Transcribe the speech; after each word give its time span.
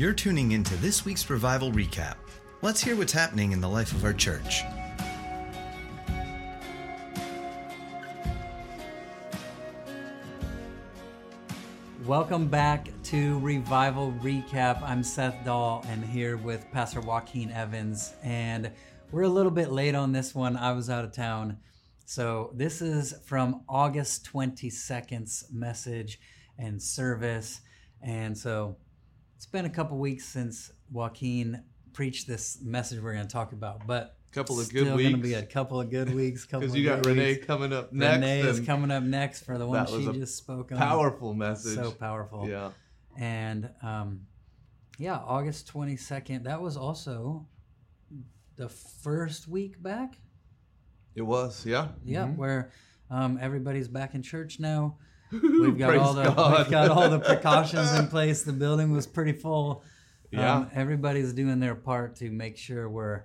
You're 0.00 0.14
tuning 0.14 0.52
into 0.52 0.74
this 0.76 1.04
week's 1.04 1.28
Revival 1.28 1.70
Recap. 1.72 2.14
Let's 2.62 2.82
hear 2.82 2.96
what's 2.96 3.12
happening 3.12 3.52
in 3.52 3.60
the 3.60 3.68
life 3.68 3.92
of 3.92 4.02
our 4.02 4.14
church. 4.14 4.62
Welcome 12.06 12.48
back 12.48 12.88
to 13.02 13.38
Revival 13.40 14.14
Recap. 14.22 14.80
I'm 14.80 15.02
Seth 15.02 15.44
Dahl 15.44 15.84
and 15.86 16.02
here 16.02 16.38
with 16.38 16.64
Pastor 16.72 17.02
Joaquin 17.02 17.50
Evans. 17.50 18.14
And 18.22 18.72
we're 19.12 19.24
a 19.24 19.28
little 19.28 19.52
bit 19.52 19.70
late 19.70 19.94
on 19.94 20.12
this 20.12 20.34
one. 20.34 20.56
I 20.56 20.72
was 20.72 20.88
out 20.88 21.04
of 21.04 21.12
town. 21.12 21.58
So 22.06 22.52
this 22.54 22.80
is 22.80 23.12
from 23.26 23.64
August 23.68 24.26
22nd's 24.32 25.48
message 25.52 26.18
and 26.58 26.82
service. 26.82 27.60
And 28.02 28.38
so 28.38 28.78
it's 29.40 29.46
been 29.46 29.64
a 29.64 29.70
couple 29.70 29.96
weeks 29.96 30.26
since 30.26 30.70
Joaquin 30.92 31.62
preached 31.94 32.26
this 32.26 32.58
message 32.60 33.00
we're 33.00 33.14
going 33.14 33.26
to 33.26 33.32
talk 33.32 33.52
about, 33.52 33.86
but 33.86 34.14
Couple 34.32 34.60
of 34.60 34.68
good 34.70 34.82
still 34.82 34.98
good 34.98 35.02
going 35.02 35.16
to 35.16 35.22
be 35.22 35.32
a 35.32 35.42
couple 35.42 35.80
of 35.80 35.88
good 35.88 36.14
weeks. 36.14 36.44
Because 36.44 36.76
you 36.76 36.84
got 36.84 37.06
Renee 37.06 37.36
weeks. 37.36 37.46
coming 37.46 37.72
up 37.72 37.90
next. 37.90 38.16
Renee 38.16 38.40
is 38.42 38.60
coming 38.60 38.90
up 38.90 39.02
next 39.02 39.46
for 39.46 39.56
the 39.56 39.66
one 39.66 39.86
she 39.86 40.12
just 40.12 40.36
spoke 40.36 40.72
on. 40.72 40.76
Powerful 40.76 41.32
message. 41.32 41.76
So 41.76 41.90
powerful. 41.90 42.46
Yeah. 42.46 42.72
And 43.16 43.70
um, 43.82 44.26
yeah, 44.98 45.16
August 45.16 45.72
22nd, 45.72 46.44
that 46.44 46.60
was 46.60 46.76
also 46.76 47.46
the 48.56 48.68
first 48.68 49.48
week 49.48 49.82
back. 49.82 50.16
It 51.14 51.22
was, 51.22 51.64
yeah. 51.64 51.88
Yeah, 52.04 52.26
Mhm. 52.26 52.36
where 52.36 52.72
um, 53.08 53.38
everybody's 53.40 53.88
back 53.88 54.14
in 54.14 54.20
church 54.20 54.60
now. 54.60 54.98
We've 55.32 55.78
got 55.78 55.96
all 55.96 56.14
the 56.14 56.24
God. 56.30 56.58
we've 56.58 56.70
got 56.70 56.90
all 56.90 57.08
the 57.08 57.20
precautions 57.20 57.92
in 57.94 58.08
place. 58.08 58.42
The 58.42 58.52
building 58.52 58.90
was 58.92 59.06
pretty 59.06 59.32
full. 59.32 59.82
Yeah. 60.30 60.56
Um, 60.56 60.70
everybody's 60.74 61.32
doing 61.32 61.60
their 61.60 61.74
part 61.74 62.16
to 62.16 62.30
make 62.30 62.56
sure 62.56 62.88
we're 62.88 63.24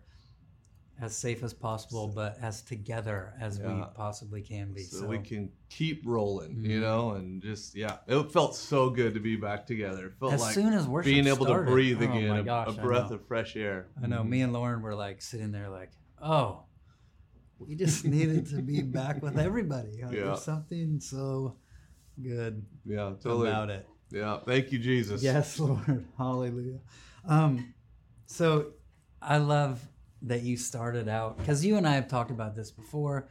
as 1.01 1.15
safe 1.15 1.43
as 1.43 1.53
possible, 1.53 2.07
but 2.07 2.37
as 2.41 2.61
together 2.61 3.33
as 3.41 3.59
we 3.59 3.83
possibly 3.95 4.41
can 4.41 4.71
be. 4.73 4.81
so, 4.83 4.99
So, 5.01 5.07
we 5.07 5.17
can 5.19 5.51
keep 5.69 6.03
rolling, 6.05 6.63
you 6.63 6.77
Mhm. 6.79 6.81
know, 6.81 7.11
and 7.11 7.41
just 7.41 7.75
yeah, 7.75 7.97
it 8.07 8.31
felt 8.31 8.55
so 8.55 8.89
good 8.89 9.13
to 9.13 9.19
be 9.19 9.35
back 9.35 9.67
together. 9.67 10.07
It 10.07 10.13
felt 10.19 10.33
as 10.33 10.41
like 10.41 10.53
soon 10.55 10.71
as 10.73 10.87
worship 10.87 11.11
being 11.11 11.27
able 11.27 11.45
started- 11.45 11.65
to 11.65 11.71
breathe 11.71 11.97
oh 12.01 12.05
again, 12.05 12.37
a- 12.37 12.43
gosh, 12.43 12.77
a, 12.77 12.79
I 12.79 12.83
breath 12.83 13.11
of 13.11 13.25
fresh 13.27 13.57
air. 13.57 13.87
I 14.01 14.07
know. 14.07 14.21
Mhm. 14.23 14.29
Me 14.29 14.41
and 14.41 14.53
Lauren 14.53 14.81
were 14.81 14.95
like 14.95 15.21
sitting 15.21 15.51
there, 15.51 15.69
like, 15.69 15.91
oh, 16.21 16.63
we 17.59 17.75
just 17.75 18.05
needed 18.05 18.45
to 18.47 18.61
be 18.61 18.81
back 18.81 19.21
with 19.21 19.37
everybody. 19.37 19.97
Yeah. 19.99 20.07
There's 20.09 20.43
something 20.43 21.01
so 21.01 21.57
good 22.21 22.65
yeah, 22.85 23.13
totally. 23.21 23.49
about 23.49 23.69
it. 23.69 23.87
Yeah, 24.11 24.39
thank 24.45 24.71
you, 24.71 24.79
Jesus. 24.79 25.21
Yes, 25.23 25.59
Lord. 25.59 26.05
Hallelujah. 26.17 26.79
Um, 27.27 27.73
so 28.25 28.73
I 29.21 29.37
love 29.37 29.81
that 30.21 30.41
you 30.43 30.57
started 30.57 31.07
out 31.07 31.37
because 31.37 31.65
you 31.65 31.77
and 31.77 31.87
I 31.87 31.93
have 31.95 32.07
talked 32.07 32.31
about 32.31 32.55
this 32.55 32.71
before. 32.71 33.27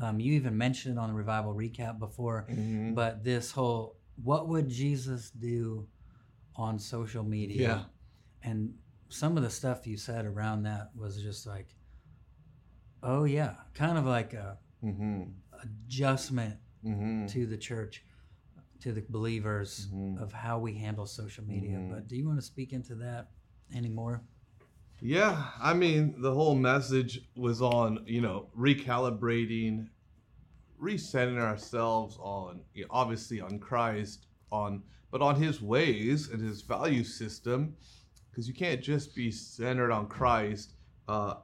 Um, 0.00 0.20
you 0.20 0.34
even 0.34 0.56
mentioned 0.56 0.96
it 0.96 1.00
on 1.00 1.08
the 1.08 1.14
revival 1.14 1.54
recap 1.54 1.98
before, 1.98 2.46
Mhm. 2.50 2.94
but 2.94 3.24
this 3.24 3.50
whole 3.50 3.96
what 4.22 4.48
would 4.48 4.68
Jesus 4.68 5.30
do 5.30 5.86
on 6.56 6.78
social 6.78 7.22
media? 7.24 7.60
Yeah. 8.42 8.50
And 8.50 8.74
some 9.08 9.36
of 9.36 9.42
the 9.42 9.50
stuff 9.50 9.86
you 9.86 9.96
said 9.96 10.24
around 10.26 10.64
that 10.64 10.90
was 10.96 11.20
just 11.22 11.46
like, 11.46 11.74
oh 13.02 13.24
yeah, 13.24 13.54
kind 13.74 13.96
of 13.98 14.06
like 14.06 14.34
a 14.34 14.58
Mhm. 14.84 15.32
adjustment 15.62 16.56
Mhm. 16.84 17.28
to 17.30 17.46
the 17.46 17.56
church, 17.56 18.04
to 18.80 18.92
the 18.92 19.02
believers 19.08 19.88
Mhm. 19.92 20.20
of 20.20 20.32
how 20.32 20.58
we 20.58 20.74
handle 20.74 21.06
social 21.06 21.44
media. 21.44 21.76
Mhm. 21.78 21.90
But 21.90 22.08
do 22.08 22.16
you 22.16 22.26
want 22.26 22.38
to 22.38 22.46
speak 22.46 22.72
into 22.72 22.94
that 22.96 23.30
anymore? 23.74 24.22
Yeah, 25.00 25.50
I 25.60 25.74
mean, 25.74 26.20
the 26.20 26.34
whole 26.34 26.54
message 26.56 27.28
was 27.36 27.62
on, 27.62 28.04
you 28.06 28.20
know, 28.20 28.50
recalibrating, 28.56 29.88
recentering 30.80 31.38
ourselves 31.40 32.16
on, 32.20 32.64
you 32.74 32.82
know, 32.82 32.88
obviously 32.90 33.40
on 33.40 33.58
Christ, 33.58 34.26
on, 34.50 34.82
but 35.10 35.22
on 35.22 35.36
His 35.40 35.60
ways 35.60 36.28
and 36.30 36.40
His 36.40 36.62
value 36.62 37.04
system, 37.04 37.76
because 38.30 38.48
you 38.48 38.54
can't 38.54 38.82
just 38.82 39.14
be 39.14 39.30
centered 39.30 39.90
on 39.92 40.08
Christ 40.08 40.74
uh, 41.08 41.36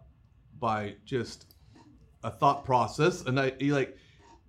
by 0.58 0.96
just 1.04 1.54
a 2.22 2.30
thought 2.30 2.64
process, 2.64 3.24
and 3.26 3.38
I 3.38 3.56
like 3.60 3.96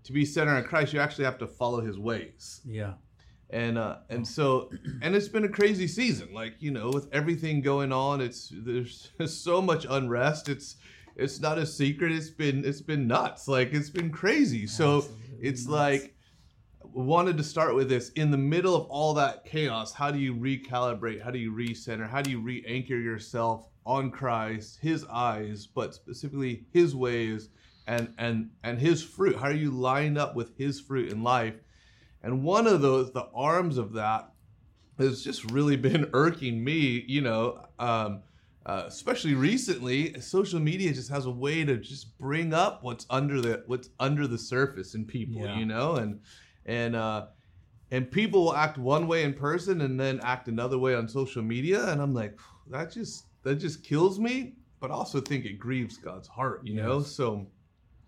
to 0.05 0.13
be 0.13 0.25
centered 0.25 0.55
on 0.55 0.63
Christ, 0.63 0.93
you 0.93 0.99
actually 0.99 1.25
have 1.25 1.37
to 1.39 1.47
follow 1.47 1.81
His 1.81 1.97
ways. 1.99 2.61
Yeah. 2.65 2.93
and 3.51 3.77
uh 3.77 3.97
and 4.09 4.27
so 4.27 4.71
and 5.03 5.15
it's 5.15 5.27
been 5.27 5.43
a 5.45 5.49
crazy 5.49 5.87
season. 5.87 6.33
Like 6.33 6.55
you 6.59 6.71
know 6.71 6.89
with 6.89 7.07
everything 7.13 7.61
going 7.61 7.91
on 7.91 8.21
it's 8.21 8.51
there's 8.53 9.11
so 9.25 9.61
much 9.61 9.85
unrest. 9.89 10.49
It's 10.49 10.77
it's 11.15 11.39
not 11.39 11.57
a 11.57 11.65
secret. 11.65 12.11
It's 12.11 12.29
been 12.29 12.65
it's 12.65 12.81
been 12.81 13.07
nuts. 13.07 13.47
Like 13.47 13.73
it's 13.73 13.89
been 13.89 14.09
crazy. 14.11 14.65
So 14.67 15.05
it's 15.39 15.65
nuts. 15.65 15.71
like 15.71 16.15
wanted 16.93 17.37
to 17.37 17.43
start 17.43 17.75
with 17.75 17.89
this. 17.89 18.09
In 18.11 18.31
the 18.31 18.37
middle 18.37 18.75
of 18.75 18.85
all 18.87 19.13
that 19.15 19.45
chaos 19.45 19.93
how 19.93 20.11
do 20.11 20.19
you 20.19 20.33
recalibrate? 20.35 21.21
How 21.23 21.29
do 21.31 21.39
you 21.39 21.51
recenter? 21.51 22.09
How 22.09 22.21
do 22.21 22.31
you 22.31 22.39
re-anchor 22.41 22.97
yourself 22.97 23.69
on 23.87 24.09
christ 24.09 24.79
his 24.81 25.05
eyes 25.11 25.67
but 25.67 25.93
specifically 25.93 26.65
his 26.73 26.95
ways 26.95 27.49
and 27.87 28.13
and 28.17 28.49
and 28.63 28.79
his 28.79 29.03
fruit 29.03 29.35
how 29.35 29.47
are 29.47 29.51
you 29.53 29.71
lined 29.71 30.17
up 30.17 30.35
with 30.35 30.57
his 30.57 30.79
fruit 30.81 31.11
in 31.11 31.23
life 31.23 31.55
and 32.25 32.41
one 32.43 32.65
of 32.65 32.81
those, 32.81 33.11
the 33.11 33.27
arms 33.35 33.77
of 33.77 33.93
that, 33.93 34.31
has 34.97 35.23
just 35.23 35.51
really 35.51 35.75
been 35.77 36.09
irking 36.13 36.63
me, 36.63 37.05
you 37.07 37.21
know, 37.21 37.63
um, 37.77 38.23
uh, 38.65 38.85
especially 38.87 39.35
recently. 39.35 40.19
Social 40.19 40.59
media 40.59 40.91
just 40.91 41.11
has 41.11 41.27
a 41.27 41.31
way 41.31 41.63
to 41.63 41.77
just 41.77 42.17
bring 42.17 42.51
up 42.51 42.81
what's 42.81 43.05
under 43.11 43.41
the 43.41 43.63
what's 43.67 43.89
under 43.99 44.25
the 44.25 44.39
surface 44.39 44.95
in 44.95 45.05
people, 45.05 45.43
Yeah. 45.43 45.59
you 45.59 45.67
know, 45.67 45.97
and 45.97 46.19
and 46.65 46.95
uh, 46.95 47.27
and 47.91 48.09
people 48.09 48.45
will 48.45 48.55
act 48.55 48.79
one 48.79 49.05
way 49.07 49.21
in 49.21 49.33
person 49.35 49.81
and 49.81 49.99
then 49.99 50.19
act 50.23 50.47
another 50.47 50.79
way 50.79 50.95
on 50.95 51.07
social 51.07 51.43
media, 51.43 51.89
and 51.91 52.01
I'm 52.01 52.15
like, 52.15 52.39
that 52.71 52.91
just 52.91 53.25
that 53.43 53.57
just 53.57 53.83
kills 53.83 54.19
me, 54.19 54.55
but 54.79 54.89
I 54.89 54.95
also 54.95 55.21
think 55.21 55.45
it 55.45 55.59
grieves 55.59 55.97
God's 55.97 56.27
heart, 56.27 56.61
you 56.65 56.73
know. 56.73 57.01
So 57.03 57.45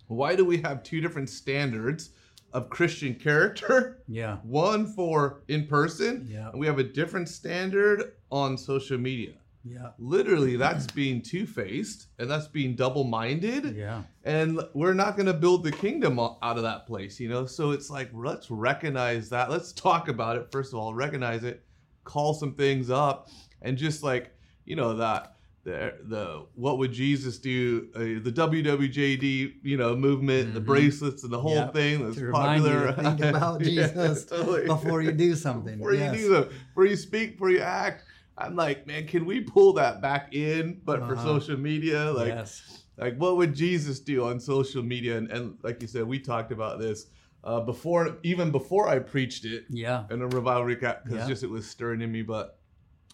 why 0.08 0.36
do 0.36 0.46
we 0.46 0.58
have 0.60 0.84
two 0.84 1.02
different 1.02 1.30
standards 1.30 2.12
of 2.54 2.70
Christian 2.70 3.14
character? 3.16 4.02
Yeah. 4.08 4.38
one 4.44 4.86
for 4.94 5.44
in 5.48 5.68
person 5.68 6.28
Yeah. 6.30 6.50
and 6.50 6.60
we 6.60 6.66
have 6.68 6.80
a 6.80 6.84
different 6.84 7.30
standard 7.30 8.14
on 8.32 8.58
social 8.58 8.98
media 8.98 9.34
Yeah. 9.66 9.92
literally 10.00 10.56
that's 10.56 10.88
being 11.02 11.22
two-faced 11.22 12.08
and 12.20 12.30
that's 12.32 12.48
being 12.48 12.76
double-minded 12.76 13.76
Yeah. 13.76 14.04
and 14.24 14.62
we're 14.74 14.94
not 14.94 15.16
going 15.18 15.26
to 15.28 15.34
build 15.34 15.64
the 15.64 15.72
kingdom 15.72 16.20
out 16.20 16.38
of 16.42 16.64
that 16.64 16.88
place 16.88 17.20
you 17.20 17.28
know 17.30 17.46
so 17.46 17.72
it's 17.72 17.90
like 17.90 18.10
let's 18.14 18.50
recognize 18.50 19.30
that 19.30 19.50
let's 19.52 19.74
talk 19.74 20.08
about 20.08 20.38
it 20.38 20.52
first 20.52 20.74
of 20.74 20.80
all 20.80 20.94
recognize 20.94 21.44
it 21.44 21.64
call 22.06 22.34
some 22.34 22.54
things 22.54 22.90
up 22.90 23.30
and 23.62 23.78
just 23.78 24.04
like 24.04 24.32
you 24.66 24.76
know 24.76 24.96
that 24.96 25.36
the 25.68 25.94
the 26.06 26.46
what 26.56 26.78
would 26.78 26.94
Jesus 26.94 27.38
do 27.40 27.90
uh, 27.94 28.00
the 28.24 28.32
WWJD 28.32 29.56
you 29.64 29.76
know 29.78 29.96
movement 29.98 30.54
the 30.54 30.62
Mhm. 30.62 30.66
bracelets 30.66 31.24
and 31.24 31.32
the 31.34 31.40
whole 31.40 31.56
Yep. 31.56 31.74
thing 31.74 32.04
that's 32.06 32.18
To 32.18 32.32
popular 32.32 32.88
to 32.88 32.94
think 32.94 33.20
about 33.20 33.60
Yeah, 33.66 33.88
Jesus 33.88 34.26
totally. 34.32 34.66
Before 34.66 35.02
you 35.02 35.12
do 35.12 35.36
something. 35.36 35.78
before 35.78 35.94
yes. 35.94 36.16
you 36.16 36.22
do 36.22 36.30
that 36.36 36.50
before 36.70 36.86
you 36.86 36.96
speak 36.96 37.34
before 37.34 37.50
you 37.52 37.60
act 37.60 38.04
I'm 38.38 38.56
like 38.56 38.88
man 38.88 39.08
can 39.08 39.26
we 39.26 39.42
pull 39.42 39.74
that 39.74 40.02
back 40.02 40.34
in 40.34 40.80
but 40.86 41.00
for 41.06 41.14
Uh-huh. 41.14 41.24
social 41.40 41.58
media 41.58 42.12
like 42.12 42.30
yes. 42.30 42.84
like 42.98 43.18
what 43.18 43.36
would 43.38 43.54
jesus 43.54 44.00
do 44.00 44.24
on 44.26 44.40
social 44.40 44.84
media 44.84 45.18
and, 45.18 45.30
and 45.32 45.58
like 45.64 45.82
you 45.82 45.88
said 45.88 46.04
we 46.08 46.18
talked 46.20 46.52
about 46.54 46.80
this 46.80 47.08
uh, 47.44 47.60
before 47.60 48.18
even 48.24 48.52
before 48.52 48.88
i 48.88 49.00
preached 49.00 49.44
it 49.44 49.66
Yeah. 49.70 50.04
in 50.12 50.22
a 50.22 50.28
revival 50.28 50.64
recap 50.64 51.04
because 51.04 51.20
Yeah. 51.24 51.28
just 51.28 51.44
it 51.44 51.50
was 51.50 51.68
stirring 51.68 52.02
in 52.02 52.12
me 52.12 52.22
but 52.22 52.58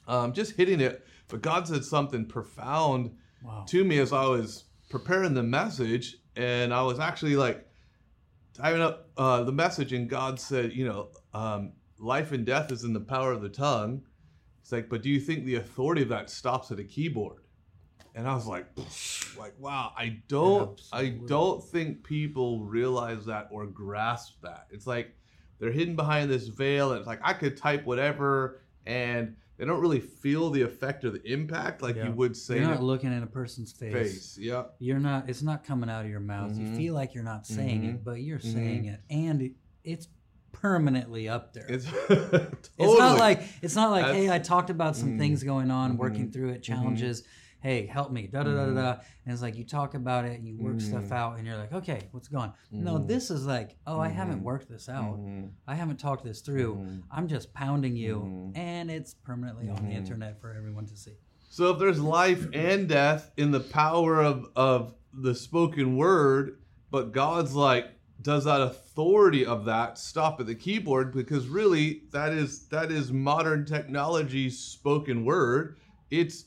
um, 0.07 0.33
just 0.33 0.51
hitting 0.57 0.81
it 0.81 1.05
but 1.27 1.41
god 1.41 1.67
said 1.67 1.83
something 1.83 2.25
profound 2.25 3.11
Wow. 3.43 3.65
to 3.67 3.83
me 3.83 3.97
as 3.99 4.13
i 4.13 4.25
was 4.25 4.63
preparing 4.89 5.33
the 5.33 5.43
message 5.43 6.15
and 6.35 6.73
i 6.73 6.81
was 6.81 6.97
actually 6.99 7.35
like 7.35 7.67
typing 8.53 8.81
up 8.81 9.09
uh, 9.17 9.43
the 9.43 9.51
message 9.51 9.91
and 9.93 10.09
god 10.09 10.39
said 10.39 10.71
you 10.73 10.85
know 10.85 11.09
um, 11.33 11.73
life 11.99 12.31
and 12.31 12.45
death 12.45 12.71
is 12.71 12.83
in 12.83 12.93
the 12.93 12.99
power 12.99 13.31
of 13.31 13.41
the 13.41 13.49
tongue. 13.49 14.03
It's 14.61 14.71
like 14.71 14.87
but 14.89 15.01
do 15.01 15.09
you 15.09 15.19
think 15.19 15.45
the 15.45 15.55
authority 15.55 16.03
of 16.03 16.09
that 16.09 16.29
stops 16.29 16.69
at 16.71 16.79
a 16.79 16.83
keyboard? 16.83 17.41
And 18.15 18.27
i 18.27 18.35
was 18.35 18.45
like 18.45 18.67
like 19.37 19.55
wow 19.59 19.91
i 19.97 20.19
don't 20.27 20.79
i 20.93 21.09
don't 21.27 21.63
think 21.63 22.03
people 22.03 22.63
realize 22.63 23.25
that 23.25 23.47
or 23.51 23.65
grasp 23.65 24.35
that. 24.43 24.67
It's 24.69 24.85
like 24.85 25.15
they're 25.59 25.71
hidden 25.71 25.95
behind 25.95 26.29
this 26.29 26.47
veil 26.47 26.91
and 26.91 26.99
it's 26.99 27.07
like 27.07 27.19
i 27.23 27.33
could 27.33 27.57
type 27.57 27.85
whatever 27.85 28.61
and 28.85 29.35
they 29.57 29.65
don't 29.65 29.79
really 29.81 29.99
feel 29.99 30.49
the 30.49 30.61
effect 30.63 31.03
or 31.05 31.11
the 31.11 31.21
impact 31.31 31.81
like 31.81 31.95
Yeah. 31.95 32.05
you 32.07 32.11
would 32.13 32.35
say 32.35 32.59
You're 32.59 32.69
not 32.69 32.83
looking 32.83 33.13
in 33.13 33.21
a 33.23 33.27
person's 33.27 33.71
face. 33.71 33.93
face 33.93 34.37
yeah 34.39 34.63
You're 34.79 34.99
not. 34.99 35.29
It's 35.29 35.41
not 35.43 35.63
coming 35.63 35.89
out 35.89 36.05
of 36.05 36.11
your 36.11 36.19
mouth. 36.19 36.57
You 36.57 36.65
Mhm. 36.67 36.75
feel 36.77 36.93
like 36.93 37.13
you're 37.13 37.23
not 37.23 37.45
saying 37.45 37.81
Mhm. 37.83 37.89
it, 37.95 38.03
but 38.03 38.21
you're 38.21 38.39
Mhm. 38.39 38.53
saying 38.53 38.85
it, 38.85 39.01
and 39.09 39.41
it, 39.41 39.51
it's 39.83 40.07
permanently 40.51 41.27
up 41.27 41.53
there. 41.53 41.65
It's, 41.67 41.85
It's 42.77 42.99
not 42.99 43.17
like 43.19 43.41
it's 43.61 43.75
not 43.75 43.91
like 43.91 44.05
hey, 44.13 44.29
I 44.31 44.39
talked 44.39 44.69
about 44.69 44.95
some 44.95 45.17
things 45.17 45.43
going 45.43 45.71
on, 45.71 45.97
working 45.97 46.27
Mhm. 46.29 46.33
through 46.33 46.49
it, 46.49 46.63
challenges. 46.63 47.23
Hey, 47.63 47.85
help 47.85 48.11
me, 48.11 48.27
da 48.27 48.43
da 48.43 48.53
da 48.53 48.65
da 48.65 48.71
Mhm. 48.71 48.75
da. 48.75 48.91
And 49.25 49.31
it's 49.33 49.41
like 49.41 49.55
you 49.55 49.63
talk 49.63 49.93
about 49.93 50.25
it, 50.25 50.41
you 50.41 50.57
work 50.57 50.81
stuff 50.81 51.05
Mhm. 51.05 51.11
out, 51.13 51.37
and 51.37 51.47
you're 51.47 51.55
like, 51.55 51.71
okay, 51.71 52.09
what's 52.11 52.27
going? 52.27 52.49
on? 52.49 52.53
No, 52.73 52.99
Mhm. 52.99 53.07
this 53.07 53.31
is 53.31 53.45
like, 53.45 53.77
oh, 53.87 54.01
I 54.01 54.09
haven't 54.09 54.43
worked 54.43 54.67
this 54.67 54.89
out. 54.89 55.17
I 55.65 55.75
haven't 55.75 55.97
talked 55.97 56.25
this 56.25 56.41
through. 56.41 56.85
I'm 57.09 57.29
just 57.29 57.53
pounding 57.53 57.95
you, 57.95 58.51
and 58.53 58.91
it's 58.91 59.13
permanently 59.13 59.69
on 59.69 59.81
the 59.87 59.91
internet 59.95 60.41
for 60.41 60.53
everyone 60.53 60.87
to 60.87 60.97
see. 60.97 61.15
So 61.49 61.69
if 61.71 61.79
there's 61.79 62.01
life 62.01 62.49
and 62.53 62.89
death 62.89 63.31
in 63.37 63.51
the 63.51 63.61
power 63.61 64.21
of 64.21 64.49
of 64.57 64.95
the 65.13 65.33
spoken 65.33 65.95
word, 65.95 66.57
but 66.91 67.13
God's 67.13 67.53
like 67.55 67.85
does 68.21 68.43
that 68.43 68.59
authority 68.61 69.45
of 69.45 69.63
that 69.65 69.97
stop 69.97 70.39
at 70.41 70.47
the 70.47 70.55
keyboard 70.55 71.13
because 71.13 71.47
really 71.47 72.01
that 72.11 72.33
is 72.33 72.67
that 72.69 72.91
is 72.91 73.13
modern 73.13 73.63
technology 73.65 74.49
spoken 74.49 75.23
word. 75.23 75.77
It's 76.11 76.45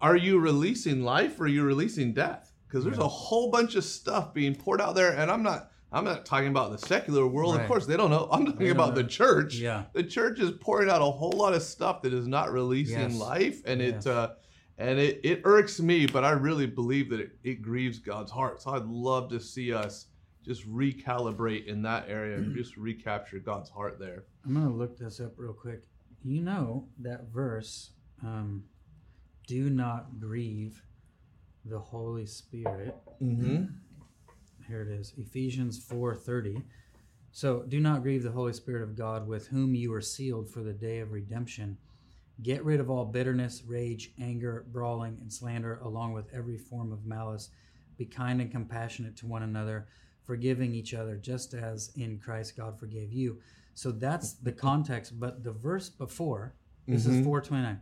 are 0.00 0.16
you 0.16 0.38
releasing 0.38 1.02
life 1.02 1.40
or 1.40 1.44
are 1.44 1.48
you 1.48 1.64
releasing 1.64 2.12
death? 2.12 2.52
Because 2.68 2.84
there's 2.84 2.98
Yeah. 2.98 3.04
a 3.04 3.08
whole 3.08 3.50
bunch 3.50 3.74
of 3.74 3.84
stuff 3.84 4.32
being 4.34 4.54
poured 4.54 4.80
out 4.80 4.94
there, 4.94 5.12
and 5.12 5.30
I'm 5.30 5.42
not 5.42 5.70
I'm 5.90 6.04
not 6.04 6.26
talking 6.26 6.48
about 6.48 6.70
the 6.70 6.76
secular 6.76 7.26
world. 7.26 7.54
Right. 7.54 7.62
Of 7.62 7.68
course, 7.68 7.86
they 7.86 7.96
don't 7.96 8.10
know. 8.10 8.28
I'm 8.30 8.44
talking 8.44 8.70
about 8.70 8.94
the 8.94 9.04
church 9.04 9.54
Yeah, 9.54 9.84
the 9.94 10.02
church 10.04 10.38
is 10.38 10.50
pouring 10.50 10.90
out 10.90 11.00
a 11.00 11.06
whole 11.06 11.32
lot 11.32 11.54
of 11.54 11.62
stuff 11.62 12.02
that 12.02 12.12
is 12.12 12.28
not 12.28 12.52
releasing 12.52 12.98
Yes. 13.00 13.14
life 13.18 13.62
and 13.64 13.80
Yes. 13.80 14.04
it 14.04 14.10
uh 14.10 14.30
and 14.76 14.98
it, 14.98 15.20
it 15.24 15.40
irks 15.44 15.80
me 15.80 16.06
but 16.06 16.24
i 16.24 16.30
really 16.30 16.66
believe 16.66 17.08
that 17.10 17.18
it, 17.20 17.30
it 17.42 17.62
grieves 17.62 17.98
god's 17.98 18.30
heart 18.30 18.60
so 18.62 18.70
i'd 18.74 18.84
love 18.84 19.28
to 19.30 19.40
see 19.40 19.72
us 19.72 20.06
just 20.44 20.68
recalibrate 20.70 21.66
in 21.66 21.82
that 21.82 22.04
area 22.08 22.36
and 22.36 22.54
just 22.54 22.76
recapture 22.88 23.38
god's 23.38 23.70
heart 23.70 23.98
there 23.98 24.24
I'm 24.44 24.54
gonna 24.54 24.70
look 24.72 24.96
this 24.98 25.20
up 25.20 25.32
real 25.36 25.52
quick. 25.54 25.82
You 26.22 26.42
know 26.42 26.88
that 27.00 27.28
verse, 27.32 27.90
um, 28.22 28.64
"Do 29.48 29.68
not 29.70 30.20
grieve 30.20 30.82
the 31.64 31.78
Holy 31.80 32.26
Spirit." 32.26 32.94
mm-hmm. 33.20 33.64
Here 34.68 34.82
it 34.82 34.88
is, 34.88 35.14
Ephesians 35.16 35.82
four 35.82 36.14
thirty. 36.14 36.62
So 37.32 37.62
do 37.66 37.80
not 37.80 38.02
grieve 38.02 38.22
the 38.22 38.30
Holy 38.30 38.52
Spirit 38.52 38.82
of 38.82 38.96
God, 38.96 39.26
with 39.26 39.48
whom 39.48 39.74
you 39.74 39.92
are 39.94 40.00
sealed 40.00 40.48
for 40.50 40.62
the 40.62 40.72
day 40.72 41.00
of 41.00 41.12
redemption. 41.12 41.78
Get 42.42 42.64
rid 42.64 42.78
of 42.78 42.88
all 42.90 43.04
bitterness, 43.04 43.64
rage, 43.66 44.12
anger, 44.20 44.66
brawling, 44.70 45.18
and 45.20 45.32
slander, 45.32 45.78
along 45.82 46.12
with 46.12 46.32
every 46.32 46.58
form 46.58 46.92
of 46.92 47.04
malice. 47.04 47.50
Be 47.96 48.04
kind 48.04 48.40
and 48.40 48.50
compassionate 48.50 49.16
to 49.16 49.26
one 49.26 49.42
another, 49.42 49.88
forgiving 50.24 50.74
each 50.74 50.94
other, 50.94 51.16
just 51.16 51.54
as 51.54 51.90
in 51.96 52.18
Christ 52.18 52.56
God 52.56 52.78
forgave 52.78 53.12
you. 53.12 53.40
So 53.74 53.90
that's 53.90 54.34
the 54.34 54.52
context. 54.52 55.18
But 55.18 55.42
the 55.42 55.52
verse 55.52 55.88
before, 55.88 56.54
this 56.86 57.06
is 57.06 57.16
Mhm. 57.16 57.24
429. 57.24 57.80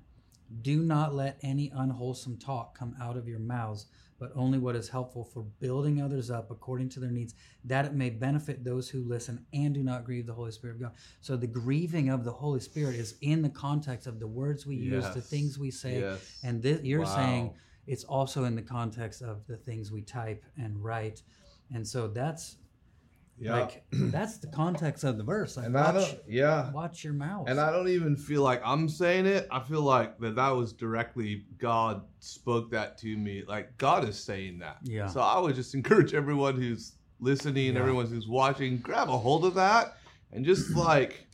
Do 0.62 0.82
not 0.82 1.14
let 1.14 1.38
any 1.42 1.72
unwholesome 1.74 2.38
talk 2.38 2.78
come 2.78 2.94
out 3.00 3.16
of 3.16 3.28
your 3.28 3.38
mouths, 3.38 3.86
but 4.18 4.32
only 4.34 4.58
what 4.58 4.76
is 4.76 4.88
helpful 4.88 5.24
for 5.24 5.42
building 5.60 6.00
others 6.00 6.30
up 6.30 6.50
according 6.50 6.88
to 6.90 7.00
their 7.00 7.10
needs, 7.10 7.34
that 7.64 7.84
it 7.84 7.92
may 7.94 8.10
benefit 8.10 8.64
those 8.64 8.88
who 8.88 9.06
listen 9.06 9.44
and 9.52 9.74
do 9.74 9.82
not 9.82 10.04
grieve 10.04 10.26
the 10.26 10.32
Holy 10.32 10.52
Spirit 10.52 10.76
of 10.76 10.80
God. 10.82 10.92
So 11.20 11.36
the 11.36 11.46
grieving 11.46 12.08
of 12.08 12.24
the 12.24 12.32
Holy 12.32 12.60
Spirit 12.60 12.96
is 12.96 13.16
in 13.20 13.42
the 13.42 13.50
context 13.50 14.06
of 14.06 14.18
the 14.18 14.26
words 14.26 14.66
we 14.66 14.76
use, 14.76 15.08
the 15.10 15.20
things 15.20 15.58
we 15.58 15.70
say, 15.70 15.98
yes 16.00 16.40
and 16.42 16.62
this, 16.62 16.82
you're 16.82 17.00
Wow. 17.00 17.14
saying 17.14 17.54
it's 17.86 18.04
also 18.04 18.44
in 18.44 18.54
the 18.56 18.62
context 18.62 19.22
of 19.22 19.46
the 19.46 19.56
things 19.56 19.92
we 19.92 20.02
type 20.02 20.44
and 20.56 20.82
write. 20.82 21.22
And 21.74 21.86
so 21.86 22.08
that's 22.08 22.56
yeah 23.38 23.60
like 23.60 23.84
that's 23.92 24.38
the 24.38 24.46
context 24.46 25.04
of 25.04 25.18
the 25.18 25.22
verse. 25.24 25.56
Like 25.56 25.66
and 25.66 25.76
i 25.78 25.92
watch, 25.92 25.94
don't 26.10 26.20
yeah 26.28 26.70
watch 26.72 27.04
your 27.04 27.12
mouth. 27.12 27.48
and 27.48 27.60
i 27.60 27.70
don't 27.70 27.88
even 27.88 28.16
feel 28.16 28.42
like 28.42 28.62
i'm 28.64 28.88
saying 28.88 29.26
it 29.26 29.46
i 29.50 29.60
feel 29.60 29.82
like 29.82 30.18
that 30.20 30.36
that 30.36 30.50
was 30.50 30.72
directly 30.72 31.44
god 31.58 32.02
spoke 32.20 32.70
that 32.70 32.96
to 32.98 33.16
me 33.16 33.42
like 33.46 33.76
god 33.78 34.08
is 34.08 34.18
saying 34.18 34.58
that 34.60 34.78
Yeah. 34.84 35.06
so 35.06 35.20
i 35.20 35.38
would 35.38 35.54
just 35.54 35.74
encourage 35.74 36.14
everyone 36.14 36.56
who's 36.56 36.92
listening 37.20 37.74
Yeah. 37.74 37.80
everyone 37.80 38.06
who's 38.06 38.26
watching 38.28 38.78
grab 38.78 39.08
a 39.08 39.16
hold 39.18 39.44
of 39.44 39.54
that 39.54 39.96
and 40.32 40.44
just 40.44 40.70
like 40.76 41.26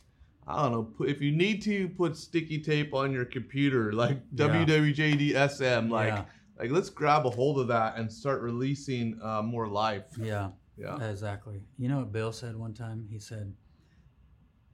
i 0.45 0.61
don't 0.61 0.71
know 0.73 0.83
put, 0.83 1.07
if 1.09 1.21
you 1.21 1.31
need 1.31 1.61
to 1.63 1.87
put 1.89 2.17
sticky 2.17 2.59
tape 2.59 2.93
on 2.93 3.13
your 3.13 3.25
computer 3.25 3.93
like 3.93 4.17
Yeah. 4.33 4.47
wwjdsm 4.47 5.89
like 5.89 6.07
yeah, 6.09 6.25
like 6.59 6.69
let's 6.71 6.89
grab 6.89 7.25
a 7.25 7.29
hold 7.29 7.59
of 7.59 7.67
that 7.69 7.97
and 7.97 8.11
start 8.11 8.41
releasing 8.41 9.19
uh, 9.23 9.41
more 9.41 9.67
life 9.67 10.03
yeah. 10.19 10.49
Yeah 10.77 11.01
Exactly. 11.09 11.61
You 11.77 11.89
know 11.89 11.97
what 11.99 12.11
Bill 12.11 12.31
said 12.31 12.55
one 12.55 12.73
time? 12.73 13.07
He 13.09 13.19
said, 13.19 13.53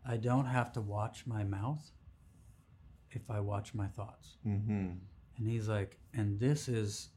I 0.05 0.17
don't 0.17 0.45
have 0.45 0.71
to 0.73 0.81
watch 0.81 1.25
my 1.27 1.43
mouth 1.43 1.91
if 3.11 3.29
I 3.29 3.39
watch 3.39 3.73
my 3.73 3.87
thoughts. 3.87 4.37
mm-hmm. 4.45 4.91
And 5.37 5.47
he's 5.47 5.67
like, 5.69 5.97
and 6.13 6.39
this 6.39 6.67
is, 6.67 7.09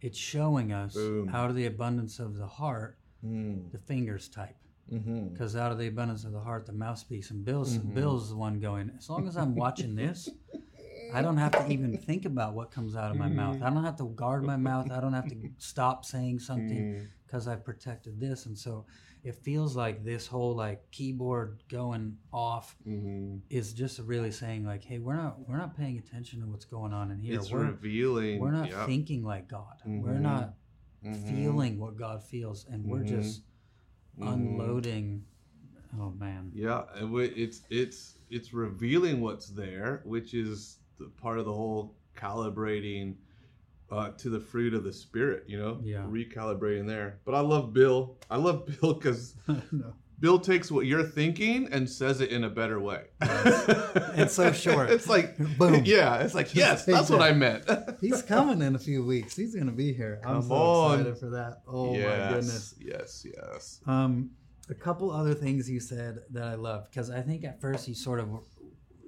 it's 0.00 0.18
showing 0.18 0.72
us 0.72 0.94
Boom. 0.94 1.28
out 1.32 1.48
of 1.50 1.56
the 1.56 1.66
abundance 1.66 2.18
of 2.18 2.36
the 2.36 2.46
heart, 2.46 2.98
Mm-hmm. 3.24 3.70
the 3.72 3.78
fingers 3.78 4.28
type. 4.28 4.54
Mm-hmm. 4.92 5.28
Because 5.28 5.56
out 5.56 5.72
of 5.72 5.78
the 5.78 5.86
abundance 5.88 6.24
of 6.24 6.32
the 6.32 6.38
heart, 6.38 6.66
the 6.66 6.72
mouth 6.72 6.98
speaks. 6.98 7.30
And 7.30 7.44
Bill's, 7.44 7.78
Mhm. 7.78 7.94
Bill's 7.94 8.28
the 8.28 8.36
one 8.36 8.60
going, 8.60 8.90
as 8.96 9.08
long 9.08 9.26
as 9.26 9.36
I'm 9.36 9.54
watching 9.56 9.96
this, 9.96 10.28
I 11.14 11.22
don't 11.22 11.36
have 11.36 11.52
to 11.52 11.70
even 11.72 11.96
think 11.96 12.24
about 12.24 12.54
what 12.54 12.70
comes 12.70 12.94
out 12.96 13.10
of 13.10 13.16
my 13.16 13.28
mouth. 13.28 13.62
I 13.62 13.70
don't 13.70 13.84
have 13.84 13.96
to 13.96 14.06
guard 14.08 14.44
my 14.44 14.56
mouth. 14.56 14.90
I 14.90 15.00
don't 15.00 15.12
have 15.12 15.28
to 15.28 15.36
stop 15.58 16.04
saying 16.04 16.38
something 16.40 16.66
Mm-hmm. 16.94 17.04
because 17.26 17.48
I've 17.48 17.64
protected 17.64 18.20
this. 18.20 18.46
And 18.46 18.56
so 18.56 18.86
it 19.24 19.34
feels 19.34 19.74
like 19.76 20.04
this 20.04 20.26
whole 20.26 20.54
like 20.54 20.88
keyboard 20.90 21.62
going 21.68 22.16
off 22.32 22.76
Mm-hmm. 22.86 23.38
is 23.50 23.72
just 23.72 23.98
really 24.00 24.30
saying 24.30 24.64
like, 24.64 24.84
hey, 24.84 24.98
we're 24.98 25.16
not 25.16 25.48
we're 25.48 25.58
not 25.58 25.76
paying 25.76 25.98
attention 25.98 26.40
to 26.40 26.46
what's 26.46 26.64
going 26.64 26.92
on 26.92 27.10
in 27.10 27.18
here. 27.18 27.34
It's 27.38 27.50
we're 27.50 27.64
revealing. 27.66 28.38
we're 28.40 28.52
not 28.52 28.70
yep. 28.70 28.86
thinking 28.86 29.24
like 29.24 29.48
God. 29.48 29.76
We're 29.84 30.12
Mhm. 30.12 30.20
not 30.20 30.54
Mhm. 31.04 31.28
feeling 31.28 31.78
what 31.78 31.96
God 31.96 32.22
feels, 32.22 32.64
and 32.70 32.84
we're 32.84 33.00
Mhm. 33.00 33.08
just 33.08 33.42
Mhm. 34.18 34.32
unloading. 34.32 35.24
Oh 35.98 36.10
man. 36.10 36.50
Yeah, 36.54 36.84
it's 36.96 37.62
it's 37.70 38.18
it's 38.30 38.52
revealing 38.52 39.20
what's 39.20 39.48
there, 39.48 40.02
which 40.04 40.34
is 40.34 40.78
the 40.98 41.06
part 41.20 41.38
of 41.38 41.44
the 41.44 41.52
whole 41.52 41.94
calibrating 42.16 43.14
uh, 43.90 44.10
to 44.18 44.30
the 44.30 44.40
fruit 44.40 44.74
of 44.74 44.82
the 44.84 44.92
spirit. 44.92 45.44
You 45.46 45.58
know, 45.58 45.80
Yeah. 45.82 46.04
recalibrating 46.08 46.86
there. 46.86 47.20
But 47.24 47.34
I 47.34 47.40
love 47.40 47.72
Bill. 47.72 48.16
I 48.30 48.36
love 48.36 48.66
Bill 48.80 48.94
because 48.94 49.34
no. 49.48 49.94
Bill 50.18 50.38
takes 50.38 50.70
what 50.70 50.86
you're 50.86 51.02
thinking 51.04 51.68
and 51.70 51.88
says 51.88 52.22
it 52.22 52.30
in 52.30 52.42
a 52.44 52.48
better 52.48 52.80
way. 52.80 53.02
It's 53.20 54.32
so 54.32 54.50
short. 54.64 54.88
it's 54.90 55.08
like 55.08 55.36
Boom. 55.58 55.82
Yeah, 55.84 56.16
it's 56.20 56.34
like 56.34 56.54
yes, 56.54 56.86
that's 56.86 57.10
what. 57.10 57.20
I 57.20 57.32
meant. 57.32 57.68
He's 58.00 58.22
coming 58.22 58.62
in 58.62 58.74
a 58.74 58.78
few 58.78 59.04
weeks. 59.04 59.36
He's 59.36 59.54
gonna 59.54 59.72
be 59.72 59.92
here. 59.92 60.20
I'm 60.24 60.36
Come 60.40 60.48
so 60.48 60.54
on. 60.54 60.92
excited 61.00 61.18
for 61.18 61.30
that. 61.30 61.60
Oh 61.68 61.92
yes, 61.94 62.18
my 62.30 62.34
goodness. 62.34 62.74
Yes, 62.80 63.26
yes. 63.36 63.80
Um, 63.86 64.30
a 64.70 64.74
couple 64.74 65.10
other 65.10 65.34
things 65.34 65.68
you 65.68 65.80
said 65.80 66.20
that 66.30 66.44
I 66.44 66.54
love 66.54 66.88
because 66.90 67.10
I 67.10 67.20
think 67.20 67.44
at 67.44 67.60
first 67.60 67.86
you 67.86 67.94
sort 67.94 68.18
of 68.20 68.28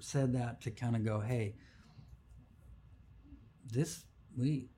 said 0.01 0.35
that 0.35 0.61
to 0.61 0.71
kind 0.71 0.95
of 0.95 1.07
go, 1.07 1.21
"Hey, 1.21 1.55
this 3.73 4.05
we 4.37 4.69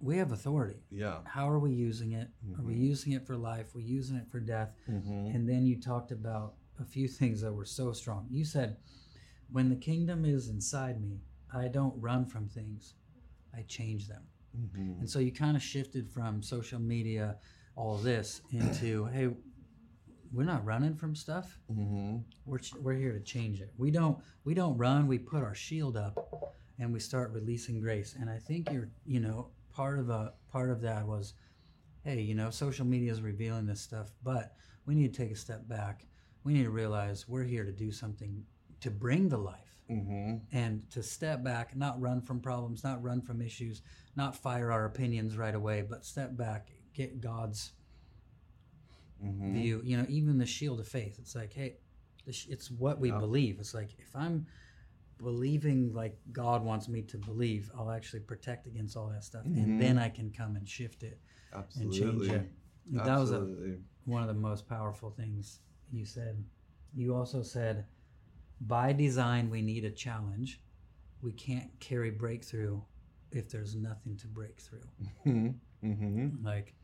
we 0.00 0.16
have 0.18 0.30
authority. 0.32 0.80
Yeah. 0.90 1.18
How 1.24 1.50
are 1.50 1.58
we 1.58 1.72
using 1.72 2.12
it? 2.12 2.28
Are 2.56 2.62
we 2.62 2.74
Mhm. 2.74 2.80
using 2.82 3.12
it 3.12 3.26
for 3.26 3.36
life? 3.36 3.74
we 3.74 3.82
using 3.82 4.16
it 4.16 4.30
for 4.30 4.38
death?" 4.40 4.72
Mm-hmm. 4.88 5.34
And 5.34 5.48
then 5.48 5.66
you 5.66 5.80
talked 5.80 6.12
about 6.12 6.54
a 6.78 6.84
few 6.84 7.08
things 7.20 7.40
that 7.40 7.52
were 7.52 7.64
so 7.64 7.92
strong. 7.92 8.26
You 8.30 8.44
said, 8.44 8.76
"When 9.50 9.68
the 9.68 9.76
kingdom 9.76 10.24
is 10.24 10.48
inside 10.48 11.00
me, 11.00 11.20
I 11.52 11.68
don't 11.68 12.00
run 12.00 12.26
from 12.26 12.48
things; 12.48 12.94
I 13.52 13.62
change 13.62 14.06
them." 14.08 14.22
Mm-hmm. 14.56 15.00
And 15.00 15.10
so 15.10 15.18
you 15.18 15.32
kind 15.32 15.56
of 15.56 15.62
shifted 15.62 16.08
from 16.10 16.42
social 16.42 16.78
media, 16.80 17.38
all 17.76 17.96
this, 17.98 18.40
into 18.52 19.06
hey, 19.06 19.28
we're 20.32 20.44
not 20.44 20.64
running 20.64 20.94
from 20.94 21.14
stuff. 21.16 21.58
Mm-hmm. 21.72 22.18
We're 22.46 22.60
we're 22.80 22.94
here 22.94 23.12
to 23.12 23.20
change 23.20 23.60
it. 23.60 23.72
We 23.76 23.90
don't 23.90 24.18
we 24.44 24.54
don't 24.54 24.76
run. 24.78 25.06
We 25.08 25.18
put 25.18 25.42
our 25.42 25.54
shield 25.54 25.96
up, 25.96 26.14
and 26.78 26.92
we 26.92 27.00
start 27.00 27.32
releasing 27.32 27.80
grace. 27.80 28.14
And 28.18 28.28
I 28.30 28.38
think 28.38 28.70
you're 28.72 28.88
you 29.06 29.20
know 29.20 29.48
part 29.72 29.98
of 29.98 30.10
a 30.10 30.32
part 30.50 30.70
of 30.70 30.80
that 30.82 31.06
was, 31.06 31.34
hey, 32.04 32.20
you 32.20 32.34
know, 32.34 32.50
social 32.50 32.86
media 32.86 33.12
is 33.12 33.20
revealing 33.22 33.66
this 33.66 33.80
stuff, 33.80 34.10
but 34.22 34.54
we 34.86 34.94
need 34.94 35.12
to 35.14 35.22
take 35.22 35.32
a 35.32 35.36
step 35.36 35.68
back. 35.68 36.06
We 36.44 36.52
need 36.54 36.64
to 36.64 36.70
realize 36.70 37.28
we're 37.28 37.44
here 37.44 37.64
to 37.64 37.72
do 37.72 37.90
something 37.92 38.42
to 38.80 38.90
bring 38.90 39.28
the 39.28 39.38
life 39.38 39.64
Mm-hmm. 39.90 40.36
and 40.52 40.82
to 40.90 41.02
step 41.02 41.42
back, 41.42 41.74
not 41.74 41.98
run 41.98 42.20
from 42.20 42.40
problems, 42.40 42.84
not 42.84 43.02
run 43.02 43.22
from 43.22 43.40
issues, 43.40 43.80
not 44.16 44.36
fire 44.36 44.70
our 44.70 44.84
opinions 44.84 45.38
right 45.38 45.54
away, 45.54 45.80
but 45.80 46.04
step 46.04 46.36
back, 46.36 46.68
get 46.92 47.20
God's 47.22 47.72
Mm-hmm. 49.24 49.52
view. 49.54 49.80
You 49.84 49.96
know, 49.96 50.06
even 50.08 50.38
the 50.38 50.46
shield 50.46 50.78
of 50.80 50.86
faith. 50.88 51.16
It's 51.18 51.34
like, 51.34 51.52
hey, 51.52 51.76
it's 52.26 52.70
what 52.70 53.00
we 53.00 53.10
believe. 53.10 53.58
It's 53.58 53.74
like 53.74 53.90
if 53.98 54.14
I'm 54.14 54.46
believing 55.18 55.92
like 55.92 56.16
God 56.32 56.64
wants 56.64 56.88
me 56.88 57.02
to 57.02 57.18
believe, 57.18 57.70
I'll 57.76 57.90
actually 57.90 58.20
protect 58.20 58.66
against 58.66 58.96
all 58.96 59.08
that 59.08 59.24
stuff, 59.24 59.44
Mhm. 59.44 59.56
and 59.62 59.80
then 59.80 59.98
I 59.98 60.08
can 60.08 60.30
come 60.30 60.56
and 60.56 60.68
shift 60.68 61.02
it 61.02 61.20
and 61.76 61.92
change 61.92 62.28
it. 62.28 62.50
That 62.92 63.18
was 63.18 63.32
a, 63.32 63.76
one 64.04 64.22
of 64.22 64.28
the 64.28 64.34
most 64.40 64.68
powerful 64.68 65.10
things 65.10 65.60
you 65.92 66.04
said. 66.04 66.44
you 66.94 67.14
also 67.14 67.42
said, 67.42 67.84
by 68.62 68.92
design, 68.94 69.50
we 69.50 69.60
need 69.62 69.84
a 69.84 69.90
challenge. 69.90 70.60
We 71.20 71.32
can't 71.32 71.78
carry 71.80 72.10
breakthrough 72.10 72.80
if 73.30 73.50
there's 73.50 73.76
nothing 73.76 74.16
to 74.16 74.26
break 74.26 74.58
through. 74.58 74.88
Mm-hmm. 75.26 76.44
Like 76.44 76.74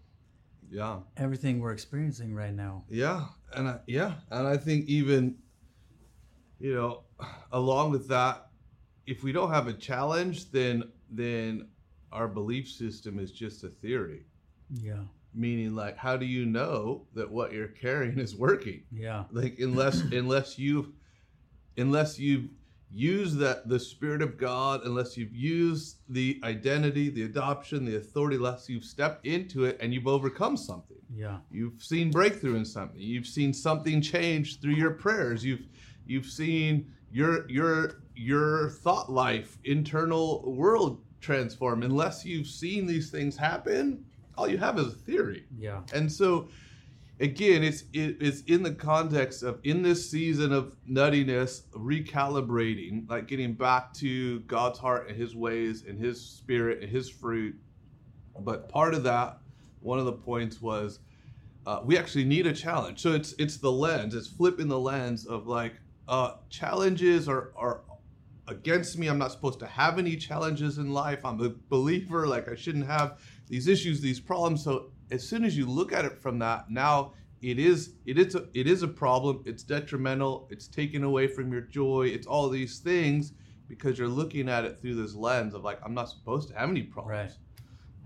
Yeah. 0.71 1.01
everything 1.17 1.61
we're 1.61 1.73
experiencing 1.73 2.35
right 2.35 2.55
now. 2.55 2.85
Yeah, 2.89 3.29
and 3.55 3.69
I, 3.69 3.81
yeah, 3.87 4.21
and 4.31 4.47
I 4.47 4.57
think 4.59 4.87
even, 4.89 5.39
you 6.59 6.75
know, 6.75 7.03
along 7.53 7.91
with 7.91 8.09
that, 8.09 8.49
if 9.07 9.23
we 9.23 9.33
don't 9.33 9.51
have 9.51 9.67
a 9.67 9.73
challenge, 9.73 10.51
then 10.51 10.85
then 11.11 11.69
our 12.13 12.29
belief 12.29 12.71
system 12.71 13.19
is 13.19 13.33
just 13.33 13.65
a 13.65 13.69
theory. 13.69 14.25
Yeah. 14.71 15.03
Meaning, 15.35 15.75
like, 15.75 15.97
how 15.97 16.17
do 16.17 16.27
you 16.27 16.47
know 16.47 17.07
that 17.15 17.31
what 17.31 17.53
you're 17.53 17.69
carrying 17.69 18.19
is 18.19 18.37
working? 18.37 18.83
Yeah. 18.93 19.25
Like, 19.31 19.59
unless 19.59 20.01
unless 20.13 20.59
you've 20.59 20.89
unless 21.77 22.19
you've 22.19 22.49
used 22.91 23.39
that 23.39 23.69
the 23.69 23.81
spirit 23.81 24.23
of 24.23 24.39
God, 24.39 24.83
unless 24.85 25.17
you've 25.17 25.35
used 25.35 25.99
the 26.09 26.41
identity, 26.45 27.11
the 27.11 27.25
adoption, 27.25 27.85
the 27.85 27.97
authority, 27.97 28.37
unless 28.37 28.69
you've 28.69 28.85
stepped 28.85 29.27
into 29.27 29.65
it 29.65 29.77
and 29.81 29.93
you've 29.93 30.07
overcome 30.07 30.57
something. 30.57 30.99
Yeah. 31.13 31.39
You've 31.51 31.83
seen 31.83 32.13
breakthrough 32.13 32.55
in 32.55 32.65
something. 32.65 33.01
You've 33.01 33.27
seen 33.27 33.53
something 33.53 34.01
change 34.01 34.61
through 34.61 34.75
your 34.75 34.93
prayers. 34.93 35.45
You've 35.45 35.67
you've 36.07 36.27
seen 36.27 36.93
your 37.11 37.49
your 37.51 38.03
your 38.15 38.71
thought 38.71 39.11
life, 39.11 39.59
internal 39.65 40.43
world 40.53 41.03
transform. 41.21 41.83
Unless 41.83 42.25
you've 42.25 42.47
seen 42.47 42.87
these 42.87 43.11
things 43.11 43.37
happen, 43.37 44.05
all 44.37 44.49
you 44.49 44.59
have 44.59 44.79
is 44.79 44.89
a 44.89 44.97
theory. 44.97 45.45
Yeah. 45.59 45.81
And 45.93 46.11
so 46.11 46.49
again, 47.21 47.63
it's 47.63 47.85
it, 47.93 48.17
it's 48.21 48.43
in 48.43 48.63
the 48.63 48.73
context 48.73 49.43
of 49.43 49.61
in 49.65 49.83
this 49.83 50.11
season 50.11 50.53
of 50.53 50.77
nuttiness, 50.89 51.63
recalibrating, 51.73 53.09
like 53.09 53.27
getting 53.27 53.55
back 53.55 53.93
to 53.95 54.41
God's 54.41 54.79
heart 54.79 55.09
and 55.09 55.17
his 55.17 55.35
ways 55.35 55.85
and 55.89 55.99
his 55.99 56.21
spirit 56.21 56.83
and 56.83 56.91
his 56.91 57.09
fruit. 57.09 57.57
But 58.41 58.69
part 58.69 58.95
of 58.95 59.05
that, 59.05 59.39
one 59.81 59.99
of 59.99 60.07
the 60.07 60.13
points 60.13 60.61
was 60.61 60.99
uh, 61.67 61.81
we 61.85 61.97
actually 61.97 62.25
need 62.25 62.47
a 62.47 62.53
challenge. 62.53 63.01
So 63.01 63.13
it's 63.13 63.35
it's 63.39 63.57
the 63.57 63.73
lens, 63.73 64.15
it's 64.15 64.29
flipping 64.29 64.69
the 64.69 64.79
lens 64.79 65.27
of 65.27 65.47
like 65.47 65.75
uh, 66.09 66.35
challenges 66.51 67.29
are 67.29 67.53
are 67.57 67.83
against 68.49 68.99
me. 68.99 69.07
I'm 69.07 69.19
not 69.19 69.33
supposed 69.33 69.59
to 69.61 69.67
have 69.67 69.99
any 69.99 70.17
challenges 70.17 70.79
in 70.79 70.93
life. 70.93 71.25
I'm 71.25 71.41
a 71.41 71.51
believer. 71.69 72.27
Like 72.27 72.49
I 72.49 72.55
shouldn't 72.55 72.87
have 72.87 73.21
these 73.49 73.69
issues, 73.69 74.01
these 74.01 74.21
problems. 74.21 74.63
So 74.63 74.91
as 75.11 75.27
soon 75.27 75.45
as 75.45 75.57
you 75.57 75.67
look 75.67 75.93
at 75.93 76.05
it 76.05 76.21
from 76.21 76.39
that, 76.41 76.71
now 76.71 77.13
it 77.41 77.59
is 77.59 77.95
it 78.07 78.19
is 78.19 78.35
a, 78.35 78.47
it 78.55 78.67
is 78.67 78.83
a 78.83 78.89
problem. 78.89 79.43
It's 79.47 79.63
detrimental. 79.63 80.49
It's 80.51 80.69
taken 80.69 81.05
away 81.05 81.27
from 81.27 81.53
your 81.53 81.63
joy. 81.63 82.07
It's 82.13 82.27
all 82.27 82.49
these 82.49 82.79
things 82.79 83.33
because 83.69 83.99
you're 83.99 84.09
looking 84.09 84.49
at 84.49 84.65
it 84.65 84.81
through 84.81 84.95
this 84.97 85.15
lens 85.15 85.55
of 85.55 85.65
like 85.65 85.79
I'm 85.85 85.95
not 85.95 86.11
supposed 86.11 86.49
to 86.51 86.55
have 86.59 86.69
any 86.69 86.83
problems. 86.83 87.33
Right. 87.33 87.39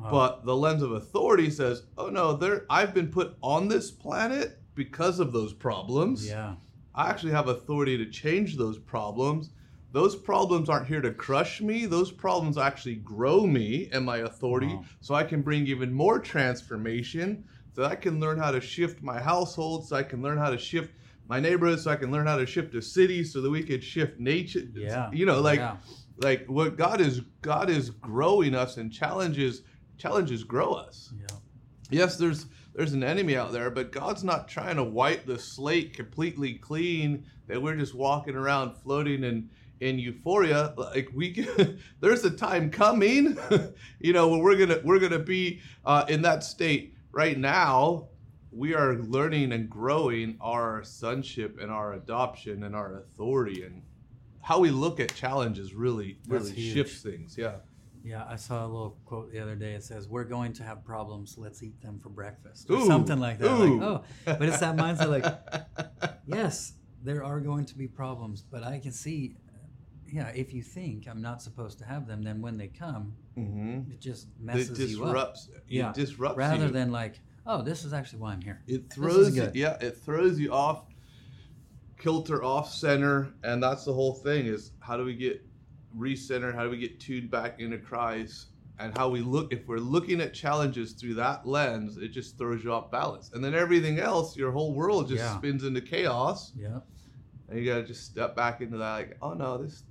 Wow. 0.01 0.11
But 0.13 0.45
the 0.45 0.55
lens 0.55 0.83
of 0.83 0.93
authority 0.93 1.51
says, 1.51 1.83
"Oh 1.97 2.09
no, 2.09 2.35
there 2.35 2.65
I've 2.71 2.95
been 2.95 3.09
put 3.09 3.37
on 3.43 3.67
this 3.67 3.91
planet 3.91 4.61
because 4.75 5.19
of 5.19 5.33
those 5.33 5.53
problems. 5.53 6.27
yeah. 6.27 6.55
I 6.95 7.09
actually 7.11 7.33
have 7.33 7.49
authority 7.49 7.97
to 7.99 8.07
change 8.11 8.57
those 8.57 8.79
problems. 8.79 9.51
Those 9.93 10.17
problems 10.17 10.69
aren't 10.69 10.87
here 10.87 11.01
to 11.01 11.13
crush 11.13 11.61
me. 11.61 11.87
Those 11.87 12.13
problems 12.13 12.59
actually 12.59 12.97
grow 12.97 13.47
me 13.47 13.89
and 13.93 14.05
my 14.05 14.19
authority 14.19 14.67
Wow. 14.75 14.85
so 15.01 15.15
I 15.15 15.25
can 15.25 15.41
bring 15.43 15.67
even 15.67 15.93
more 15.93 16.19
transformation, 16.19 17.45
so 17.75 17.85
I 17.85 17.95
can 17.95 18.21
learn 18.21 18.39
how 18.39 18.51
to 18.51 18.61
shift 18.61 19.03
my 19.03 19.21
household, 19.21 19.87
so 19.87 19.97
I 19.97 20.03
can 20.03 20.21
learn 20.23 20.37
how 20.39 20.51
to 20.51 20.59
shift 20.59 20.93
my 21.29 21.41
neighborhood, 21.41 21.81
so 21.81 21.91
I 21.91 21.97
can 21.97 22.11
learn 22.11 22.27
how 22.27 22.37
to 22.37 22.47
shift 22.47 22.75
a 22.75 22.83
city 22.83 23.23
so 23.25 23.41
that 23.41 23.51
we 23.51 23.63
could 23.63 23.83
shift 23.85 24.19
nature. 24.19 24.63
Yeah. 24.75 25.11
You 25.13 25.27
know, 25.27 25.41
like 25.41 25.61
Yeah. 25.61 25.77
like 26.19 26.47
what 26.47 26.77
God 26.77 27.01
is 27.01 27.21
God 27.43 27.71
is 27.71 27.91
growing 27.91 28.55
us 28.55 28.77
and 28.77 28.93
challenges 28.93 29.63
challenges 29.99 30.45
grow 30.45 30.73
us 30.75 31.13
Yeah. 31.21 31.37
yes 31.91 32.17
there's 32.17 32.47
there's 32.79 32.93
an 32.93 33.03
enemy 33.03 33.37
out 33.37 33.51
there 33.53 33.71
but 33.71 33.91
god's 33.91 34.23
not 34.23 34.49
trying 34.49 34.77
to 34.77 34.85
wipe 34.85 35.27
the 35.27 35.39
slate 35.39 35.93
completely 35.93 36.55
clean 36.55 37.25
that 37.49 37.61
we're 37.61 37.77
just 37.77 37.95
walking 37.95 38.37
around 38.37 38.75
floating 38.77 39.25
in 39.25 39.51
in 39.81 39.99
euphoria. 39.99 40.75
Like 40.77 41.09
we 41.15 41.33
can, 41.33 41.81
there's 42.01 42.25
a 42.25 42.31
time 42.31 42.71
coming 42.71 43.39
you 44.01 44.13
know 44.13 44.29
when 44.29 44.41
we're 44.41 44.57
gonna 44.57 44.81
we're 44.85 44.99
gonna 44.99 45.19
be 45.19 45.61
uh, 45.85 46.05
in 46.09 46.23
that 46.23 46.45
state. 46.45 46.95
Right 47.13 47.39
now 47.39 48.09
we 48.51 48.75
are 48.75 48.95
learning 48.95 49.53
and 49.53 49.69
growing 49.69 50.37
our 50.41 50.83
sonship 50.83 51.59
and 51.61 51.71
our 51.71 51.95
adoption 51.95 52.65
and 52.65 52.75
our 52.75 52.99
authority 53.01 53.63
and 53.63 53.83
how 54.41 54.59
we 54.59 54.71
look 54.71 55.01
at 55.01 55.15
challenges 55.15 55.75
really 55.75 56.19
really 56.27 56.55
shifts 56.55 57.03
things 57.03 57.37
yeah 57.37 57.57
Yeah, 58.09 58.25
I 58.27 58.37
saw 58.37 58.65
a 58.65 58.67
little 58.67 58.97
quote 59.05 59.31
the 59.31 59.39
other 59.39 59.55
day. 59.55 59.75
It 59.75 59.85
says, 59.85 60.09
"We're 60.09 60.25
going 60.25 60.55
to 60.55 60.63
have 60.63 60.83
problems. 60.83 61.37
Let's 61.37 61.63
eat 61.63 61.83
them 61.83 62.01
for 62.03 62.09
breakfast," 62.09 62.71
or 62.71 62.77
Ooh, 62.77 62.87
something 62.87 63.21
like 63.21 63.39
that. 63.39 63.51
Like, 63.51 63.83
oh, 63.83 64.05
but 64.25 64.43
it's 64.43 64.61
that 64.61 64.77
mindset. 64.77 65.11
Like, 65.11 66.11
yes, 66.27 66.73
there 67.05 67.23
are 67.23 67.39
going 67.39 67.67
to 67.67 67.77
be 67.77 67.87
problems, 67.87 68.41
but 68.41 68.65
I 68.65 68.79
can 68.79 68.93
see, 68.93 69.37
yeah, 70.11 70.29
if 70.29 70.55
you 70.55 70.63
think 70.63 71.07
I'm 71.07 71.21
not 71.21 71.43
supposed 71.43 71.79
to 71.81 71.85
have 71.85 72.07
them, 72.07 72.23
then 72.23 72.41
when 72.41 72.57
they 72.57 72.69
come, 72.69 73.13
mm-hmm. 73.37 73.93
it 73.93 74.01
just 74.01 74.29
it 74.29 74.43
messes 74.43 74.69
you 74.71 75.05
up. 75.05 75.11
It 75.11 75.13
disrupts 75.13 75.51
Yeah. 75.69 75.93
disrupts 75.93 76.39
Rather 76.39 76.67
you. 76.67 76.73
than 76.73 76.91
like, 76.91 77.21
oh, 77.47 77.61
this 77.61 77.85
is 77.85 77.93
actually 77.93 78.21
why 78.21 78.33
I'm 78.33 78.41
here. 78.41 78.63
it 78.67 78.91
throws 78.91 79.37
you, 79.37 79.51
yeah 79.53 79.77
it 79.83 79.99
throws 79.99 80.41
you 80.41 80.51
off 80.51 80.87
kilter 81.99 82.43
off 82.45 82.73
center 82.73 83.33
and 83.43 83.63
that's 83.63 83.85
the 83.85 83.93
whole 83.93 84.15
thing 84.15 84.47
is 84.47 84.71
how 84.79 84.97
do 84.97 85.05
we 85.05 85.15
get 85.15 85.45
recenter 85.99 86.55
how 86.55 86.65
do 86.65 86.71
we 86.71 86.79
get 86.79 87.01
tuned 87.01 87.31
back 87.31 87.61
into 87.61 87.79
christ 87.79 88.49
and 88.79 88.97
how 88.97 89.09
we 89.09 89.21
look 89.21 89.53
if 89.53 89.67
we're 89.67 89.79
looking 89.79 90.21
at 90.21 90.33
challenges 90.33 90.93
through 90.93 91.15
that 91.15 91.47
lens 91.47 91.97
it 91.97 92.09
just 92.09 92.39
throws 92.39 92.63
you 92.63 92.73
off 92.73 92.91
balance. 92.93 93.33
And 93.33 93.43
then 93.45 93.53
everything 93.55 93.99
else 93.99 94.37
your 94.37 94.53
whole 94.53 94.73
world 94.75 95.09
just 95.09 95.21
Yeah. 95.25 95.37
spins 95.37 95.65
into 95.65 95.81
chaos. 95.81 96.53
Yeah, 96.57 96.79
and 97.49 97.59
you 97.59 97.65
gotta 97.67 97.83
just 97.85 98.05
step 98.05 98.37
back 98.37 98.61
into 98.61 98.79
that 98.79 98.93
like 98.93 99.17
oh 99.21 99.35
no 99.35 99.59
this 99.59 99.83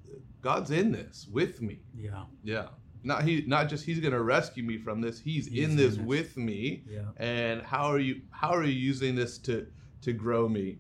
god's 0.41 0.71
in 0.71 0.91
this 0.93 1.27
with 1.31 1.61
me. 1.61 1.79
Yeah, 1.93 2.23
yeah. 2.43 2.67
Not 3.03 3.23
he 3.23 3.43
not 3.45 3.67
just 3.67 3.83
he's 3.85 3.99
gonna 3.99 4.21
rescue 4.23 4.63
me 4.63 4.77
from 4.77 5.01
this 5.01 5.19
he's, 5.19 5.47
He's 5.47 5.63
in 5.65 5.71
in 5.71 5.75
this 5.75 5.95
this. 5.97 6.05
with 6.05 6.37
me. 6.37 6.83
Yeah, 6.89 7.01
and 7.17 7.61
how 7.61 7.91
are 7.91 7.99
you 7.99 8.21
how 8.31 8.51
are 8.51 8.63
you 8.63 8.71
using 8.71 9.15
this 9.15 9.37
to 9.39 9.67
to 10.03 10.13
grow 10.13 10.47
me? 10.47 10.79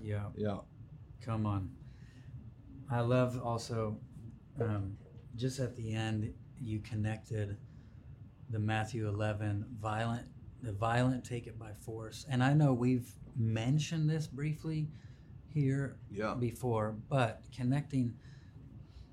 Yeah. 0.00 0.26
yeah. 0.36 0.58
Come 1.24 1.46
on. 1.46 1.70
I 2.90 3.00
love 3.00 3.40
also, 3.42 3.98
um, 4.60 4.96
just 5.36 5.60
at 5.60 5.76
the 5.76 5.94
end, 5.94 6.32
you 6.60 6.80
connected 6.80 7.56
the 8.50 8.58
Matthew 8.58 9.08
11 9.08 9.64
violent, 9.80 10.26
the 10.62 10.72
violent 10.72 11.24
take 11.24 11.46
it 11.46 11.58
by 11.58 11.72
force. 11.72 12.26
And 12.28 12.42
I 12.42 12.52
know 12.52 12.72
we've 12.72 13.12
mentioned 13.36 14.08
this 14.10 14.26
briefly 14.26 14.88
here 15.48 15.96
yeah 16.10 16.34
before, 16.38 16.96
but 17.08 17.42
connecting 17.54 18.14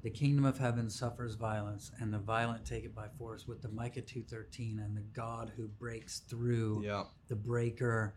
the 0.01 0.09
kingdom 0.09 0.45
of 0.45 0.57
heaven 0.57 0.89
suffers 0.89 1.35
violence 1.35 1.91
and 1.99 2.13
the 2.13 2.19
violent 2.19 2.65
take 2.65 2.85
it 2.85 2.95
by 2.95 3.07
force 3.17 3.47
with 3.47 3.61
the 3.61 3.67
Micah 3.69 4.01
2:13 4.01 4.79
and 4.79 4.95
the 4.95 5.01
God 5.13 5.51
who 5.55 5.67
breaks 5.67 6.19
through 6.21 6.81
yeah 6.85 7.03
the 7.27 7.35
breaker 7.35 8.13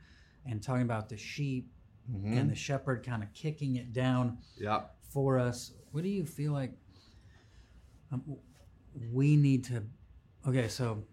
and 0.46 0.62
talking 0.62 0.82
about 0.82 1.08
the 1.08 1.16
sheep 1.16 1.70
Mhm. 2.10 2.36
and 2.36 2.50
the 2.50 2.54
shepherd 2.56 3.04
kind 3.06 3.22
of 3.22 3.32
kicking 3.32 3.76
it 3.76 3.92
down 3.92 4.38
yeah 4.56 4.86
for 5.12 5.38
us. 5.38 5.72
What 5.92 6.02
do 6.02 6.08
you 6.08 6.24
feel 6.26 6.52
like 6.52 6.72
um, 8.12 8.22
we 9.12 9.36
need 9.36 9.64
to? 9.64 9.82
Okay, 10.46 10.68
so 10.68 11.04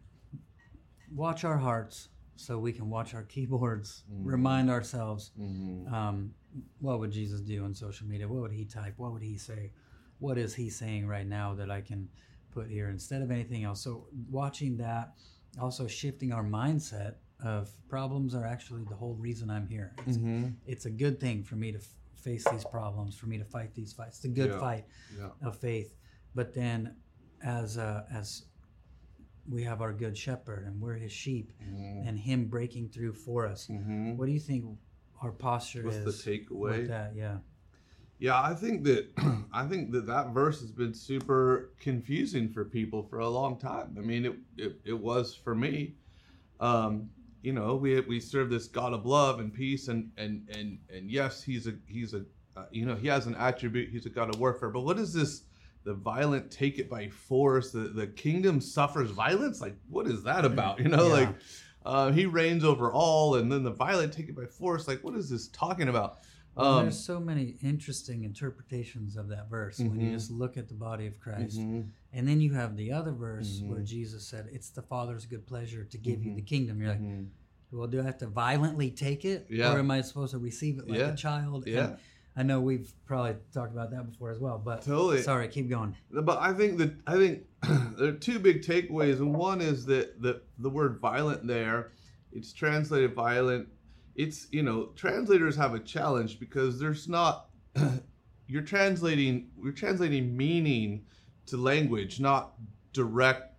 watch 1.13 1.43
our 1.43 1.57
hearts 1.57 2.09
so 2.35 2.57
we 2.57 2.71
can 2.71 2.89
watch 2.89 3.13
our 3.13 3.23
keyboards. 3.23 4.03
Mhm. 4.11 4.25
Remind 4.25 4.69
ourselves 4.69 5.31
Mhm. 5.37 5.91
um, 5.91 6.33
what 6.79 6.99
would 6.99 7.11
Jesus 7.11 7.41
do 7.41 7.63
on 7.63 7.73
social 7.73 8.07
media? 8.07 8.27
What 8.27 8.41
would 8.41 8.51
he 8.51 8.65
type? 8.65 8.97
What 8.97 9.11
would 9.13 9.21
he 9.21 9.37
say? 9.37 9.71
What 10.19 10.37
is 10.37 10.55
he 10.55 10.69
saying 10.69 11.07
right 11.07 11.27
now 11.27 11.53
that 11.55 11.69
I 11.69 11.81
can 11.81 12.09
put 12.51 12.69
here 12.69 12.89
instead 12.89 13.21
of 13.21 13.31
anything 13.31 13.63
else? 13.63 13.81
So 13.81 14.07
watching 14.29 14.77
that, 14.77 15.15
also 15.59 15.87
shifting 15.87 16.31
our 16.31 16.43
mindset 16.43 17.15
of 17.43 17.71
problems 17.87 18.35
are 18.35 18.45
actually 18.45 18.83
the 18.85 18.95
whole 18.95 19.15
reason 19.15 19.49
I'm 19.49 19.67
here. 19.67 19.93
It's, 20.05 20.17
Mhm. 20.17 20.55
it's 20.65 20.85
a 20.85 20.91
good 20.91 21.19
thing 21.19 21.43
for 21.43 21.55
me 21.55 21.71
to 21.71 21.77
f- 21.77 21.95
face 22.15 22.43
these 22.51 22.65
problems, 22.65 23.15
for 23.15 23.27
me 23.27 23.37
to 23.37 23.45
fight 23.45 23.73
these 23.73 23.93
fights. 23.93 24.17
It's 24.17 24.25
a 24.25 24.29
good 24.29 24.49
Yeah. 24.51 24.59
fight 24.59 24.85
yeah 25.17 25.31
of 25.41 25.57
faith. 25.57 25.95
But 26.35 26.53
then, 26.53 26.95
as 27.43 27.77
uh, 27.77 28.03
as 28.11 28.43
we 29.49 29.63
have 29.63 29.81
our 29.81 29.93
good 29.93 30.15
shepherd 30.17 30.65
and 30.67 30.79
we're 30.79 30.93
his 30.93 31.11
sheep, 31.11 31.51
Mhm. 31.61 32.07
and 32.07 32.19
him 32.19 32.45
breaking 32.45 32.89
through 32.89 33.13
for 33.13 33.47
us. 33.47 33.67
Mhm. 33.67 34.15
What 34.15 34.27
do 34.27 34.31
you 34.31 34.39
think 34.39 34.65
our 35.21 35.31
posture 35.31 35.87
is? 35.87 36.05
What's 36.05 36.23
the 36.23 36.31
takeaway? 36.31 36.77
with 36.79 36.87
that? 36.89 37.15
Yeah, 37.15 37.39
Yeah, 38.19 38.39
I 38.41 38.53
think 38.53 38.83
that 38.83 39.09
I 39.53 39.65
think 39.65 39.91
that 39.91 40.05
that 40.07 40.33
verse 40.33 40.59
has 40.61 40.71
been 40.71 40.93
super 40.93 41.71
confusing 41.79 42.49
for 42.49 42.63
people 42.65 43.01
for 43.03 43.19
a 43.19 43.29
long 43.29 43.57
time. 43.57 43.95
I 43.97 44.01
mean, 44.01 44.25
it 44.25 44.35
it, 44.57 44.81
it 44.85 44.99
was 44.99 45.33
for 45.33 45.55
me, 45.55 45.95
um, 46.59 47.09
you 47.41 47.53
know, 47.53 47.75
we 47.75 47.99
we 48.01 48.19
serve 48.19 48.49
this 48.49 48.67
God 48.67 48.93
of 48.93 49.05
love 49.05 49.39
and 49.39 49.51
peace, 49.53 49.87
and 49.87 50.11
and 50.17 50.47
and 50.49 50.79
and 50.93 51.09
yes, 51.09 51.41
he's 51.41 51.65
a 51.65 51.73
he's 51.87 52.13
a 52.13 52.25
uh, 52.57 52.65
you 52.71 52.85
know 52.85 52.95
he 52.95 53.07
has 53.07 53.25
an 53.25 53.35
attribute. 53.35 53.89
He's 53.89 54.05
a 54.05 54.09
God 54.09 54.29
of 54.33 54.39
warfare. 54.39 54.69
But 54.69 54.81
what 54.81 54.99
is 54.99 55.11
this? 55.13 55.45
The 55.85 55.93
violent 55.93 56.51
take 56.51 56.77
it 56.77 56.89
by 56.89 57.07
force. 57.09 57.71
The 57.71 57.89
the 57.89 58.07
kingdom 58.07 58.59
suffers 58.61 59.11
violence. 59.11 59.61
Like 59.61 59.75
what 59.89 60.07
is 60.07 60.23
that 60.23 60.45
about? 60.45 60.79
You 60.83 60.89
know, 60.89 61.07
Yeah. 61.07 61.13
like 61.13 61.35
uh, 61.85 62.11
he 62.11 62.25
reigns 62.25 62.63
over 62.63 62.91
all, 62.91 63.35
and 63.35 63.51
then 63.51 63.63
the 63.63 63.71
violent 63.71 64.11
take 64.13 64.27
it 64.29 64.35
by 64.35 64.45
force. 64.45 64.87
Like 64.87 65.03
what 65.03 65.15
is 65.15 65.29
this 65.29 65.47
talking 65.47 65.87
about? 65.87 66.19
Well, 66.55 66.79
Um, 66.79 66.85
there's 66.85 66.99
so 66.99 67.19
many 67.19 67.55
interesting 67.61 68.23
interpretations 68.25 69.15
of 69.15 69.29
that 69.29 69.49
verse 69.49 69.79
when 69.79 69.99
you 69.99 70.09
Mhm. 70.09 70.13
just 70.13 70.29
look 70.31 70.57
at 70.57 70.67
the 70.67 70.73
body 70.73 71.07
of 71.07 71.17
Christ. 71.19 71.57
mhm, 71.59 71.87
And 72.11 72.27
then 72.27 72.41
you 72.41 72.53
have 72.53 72.75
the 72.75 72.91
other 72.91 73.11
verse 73.13 73.61
where 73.61 73.79
Mhm. 73.79 73.85
Jesus 73.85 74.25
said, 74.27 74.49
It's 74.51 74.69
the 74.71 74.81
Father's 74.81 75.25
good 75.25 75.45
pleasure 75.45 75.85
to 75.85 75.97
give 75.97 76.23
you 76.25 76.31
Mhm. 76.31 76.35
the 76.35 76.41
kingdom. 76.41 76.79
You're 76.81 76.89
like, 76.89 77.01
mhm. 77.01 77.27
Well, 77.71 77.87
do 77.87 77.99
I 77.99 78.03
have 78.03 78.17
to 78.17 78.27
violently 78.27 78.89
take 78.89 79.23
it? 79.25 79.45
Yeah. 79.49 79.73
Or 79.73 79.79
am 79.79 79.91
I 79.91 80.01
supposed 80.01 80.31
to 80.31 80.39
receive 80.39 80.79
it 80.79 80.89
like 80.89 80.97
Yeah. 80.99 81.13
a 81.13 81.15
child? 81.15 81.65
And 81.65 81.73
Yeah. 81.75 81.95
I 82.39 82.43
know 82.43 82.61
we've 82.61 82.93
probably 83.05 83.35
talked 83.53 83.73
about 83.73 83.91
that 83.91 84.09
before 84.09 84.31
as 84.31 84.39
well, 84.39 84.61
but 84.63 84.81
Totally. 84.81 85.21
sorry, 85.21 85.49
keep 85.49 85.69
going. 85.69 85.93
But 86.09 86.39
I 86.39 86.53
think 86.53 86.77
that 86.77 86.93
I 87.05 87.15
think 87.15 87.43
there 87.97 88.07
are 88.07 88.13
two 88.13 88.39
big 88.39 88.61
takeaways, 88.61 89.17
and 89.17 89.35
one 89.35 89.59
is 89.59 89.85
that 89.87 90.21
the 90.21 90.41
the 90.57 90.69
word 90.69 90.99
violent 91.01 91.45
there, 91.45 91.91
it's 92.31 92.53
translated 92.53 93.13
violent. 93.13 93.67
It's 94.15 94.47
you 94.51 94.63
know 94.63 94.85
translators 94.95 95.57
have 95.57 95.73
a 95.73 95.79
challenge 95.79 96.39
because 96.39 96.79
there's 96.79 97.09
not 97.09 97.49
you're 98.47 98.61
translating 98.61 99.49
you're 99.61 99.73
translating 99.73 100.37
meaning 100.37 101.03
to 101.47 101.57
language, 101.57 102.21
not 102.21 102.53
direct 102.93 103.53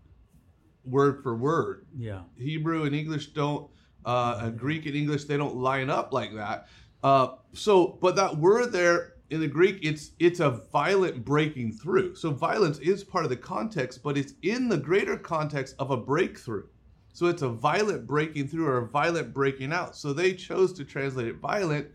word 0.86 1.22
for 1.22 1.36
word. 1.36 1.84
Yeah. 1.98 2.22
Hebrew 2.38 2.84
and 2.84 2.94
English 2.94 3.34
don't, 3.34 3.70
uh, 4.06 4.08
uh, 4.08 4.50
Greek 4.50 4.86
and 4.86 4.94
English 4.94 5.24
they 5.24 5.36
don't 5.36 5.56
line 5.56 5.90
up 5.90 6.14
like 6.14 6.34
that. 6.34 6.68
Uh, 7.02 7.28
so, 7.52 7.98
but 8.00 8.16
that 8.16 8.36
word 8.36 8.72
there 8.72 9.14
in 9.30 9.40
the 9.40 9.48
Greek, 9.48 9.78
it's 9.82 10.10
it's 10.18 10.40
a 10.40 10.50
violent 10.50 11.24
breaking 11.24 11.72
through. 11.72 12.14
So 12.16 12.30
violence 12.30 12.78
is 12.78 13.04
part 13.04 13.24
of 13.24 13.30
the 13.30 13.36
context, 13.36 14.02
but 14.02 14.18
it's 14.18 14.34
in 14.42 14.68
the 14.68 14.76
greater 14.76 15.16
context 15.16 15.76
of 15.78 15.90
a 15.90 15.96
breakthrough. 15.96 16.66
So 17.12 17.26
it's 17.26 17.42
a 17.42 17.48
violent 17.48 18.06
breaking 18.06 18.48
through 18.48 18.66
or 18.66 18.78
a 18.78 18.86
violent 18.88 19.32
breaking 19.32 19.72
out. 19.72 19.96
So 19.96 20.12
they 20.12 20.32
chose 20.32 20.72
to 20.74 20.84
translate 20.84 21.26
it 21.28 21.36
violent, 21.36 21.88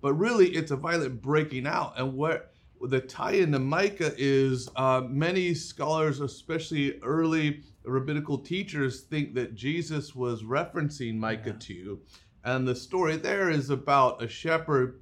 but 0.00 0.14
really 0.14 0.48
it's 0.50 0.70
a 0.70 0.76
violent 0.76 1.22
breaking 1.22 1.66
out. 1.66 1.94
And 1.96 2.14
what 2.14 2.52
the 2.80 3.00
tie 3.00 3.32
into 3.32 3.58
Micah 3.58 4.12
is 4.16 4.68
uh, 4.76 5.02
many 5.06 5.54
scholars, 5.54 6.20
especially 6.20 6.98
early 7.02 7.62
rabbinical 7.84 8.38
teachers, 8.38 9.02
think 9.02 9.34
that 9.34 9.54
Jesus 9.54 10.14
was 10.14 10.42
referencing 10.42 11.16
Micah 11.16 11.50
Yeah. 11.50 11.56
2. 11.58 12.00
And 12.44 12.66
the 12.66 12.74
story 12.74 13.16
there 13.16 13.50
is 13.50 13.70
about 13.70 14.22
a 14.22 14.28
shepherd 14.28 15.00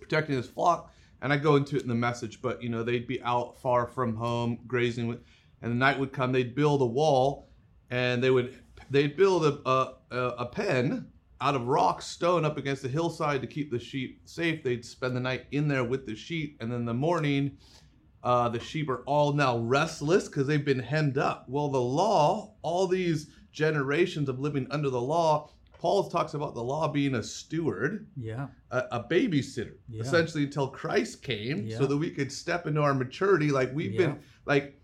protecting 0.00 0.36
his 0.36 0.48
flock. 0.48 0.92
And 1.22 1.32
I 1.32 1.36
go 1.38 1.56
into 1.56 1.76
it 1.76 1.82
in 1.82 1.88
the 1.88 1.94
message, 1.94 2.42
but 2.42 2.62
you 2.62 2.68
know, 2.68 2.82
they'd 2.82 3.06
be 3.06 3.22
out 3.22 3.60
far 3.60 3.86
from 3.86 4.14
home 4.14 4.58
grazing 4.66 5.06
with, 5.06 5.20
and 5.62 5.72
the 5.72 5.76
night 5.76 5.98
would 5.98 6.12
come, 6.12 6.32
they'd 6.32 6.54
build 6.54 6.82
a 6.82 6.86
wall 6.86 7.46
and 7.90 8.22
they 8.22 8.30
would 8.30 8.56
they'd 8.90 9.16
build 9.16 9.44
a, 9.44 9.94
a, 10.10 10.16
a 10.38 10.46
pen 10.46 11.06
out 11.40 11.54
of 11.54 11.66
rock 11.66 12.00
stone 12.00 12.44
up 12.44 12.56
against 12.56 12.82
the 12.82 12.88
hillside 12.88 13.40
to 13.40 13.46
keep 13.46 13.70
the 13.70 13.78
sheep 13.78 14.20
safe 14.24 14.62
they'd 14.62 14.84
spend 14.84 15.14
the 15.14 15.20
night 15.20 15.46
in 15.52 15.68
there 15.68 15.84
with 15.84 16.06
the 16.06 16.14
sheep 16.14 16.56
and 16.60 16.72
then 16.72 16.84
the 16.84 16.94
morning 16.94 17.56
uh, 18.22 18.48
the 18.48 18.58
sheep 18.58 18.88
are 18.88 19.02
all 19.04 19.32
now 19.32 19.58
restless 19.58 20.26
because 20.26 20.46
they've 20.46 20.64
been 20.64 20.78
hemmed 20.78 21.18
up 21.18 21.44
well 21.48 21.68
the 21.68 21.80
law 21.80 22.54
all 22.62 22.86
these 22.86 23.28
generations 23.52 24.28
of 24.28 24.38
living 24.38 24.66
under 24.70 24.90
the 24.90 25.00
law 25.00 25.50
paul 25.86 26.08
talks 26.10 26.34
about 26.34 26.52
the 26.54 26.62
law 26.62 26.88
being 26.88 27.14
a 27.14 27.22
steward 27.22 28.08
Yeah. 28.16 28.48
a, 28.72 28.78
a 28.92 29.04
babysitter 29.04 29.74
Yeah. 29.88 30.02
essentially 30.02 30.42
until 30.44 30.66
christ 30.68 31.22
came 31.22 31.64
Yeah. 31.66 31.78
so 31.78 31.86
that 31.86 31.96
we 31.96 32.10
could 32.10 32.32
step 32.32 32.66
into 32.66 32.80
our 32.80 32.92
maturity 32.94 33.50
like 33.52 33.72
we've 33.72 33.92
Yeah. 33.92 33.98
been 34.06 34.18
like 34.46 34.80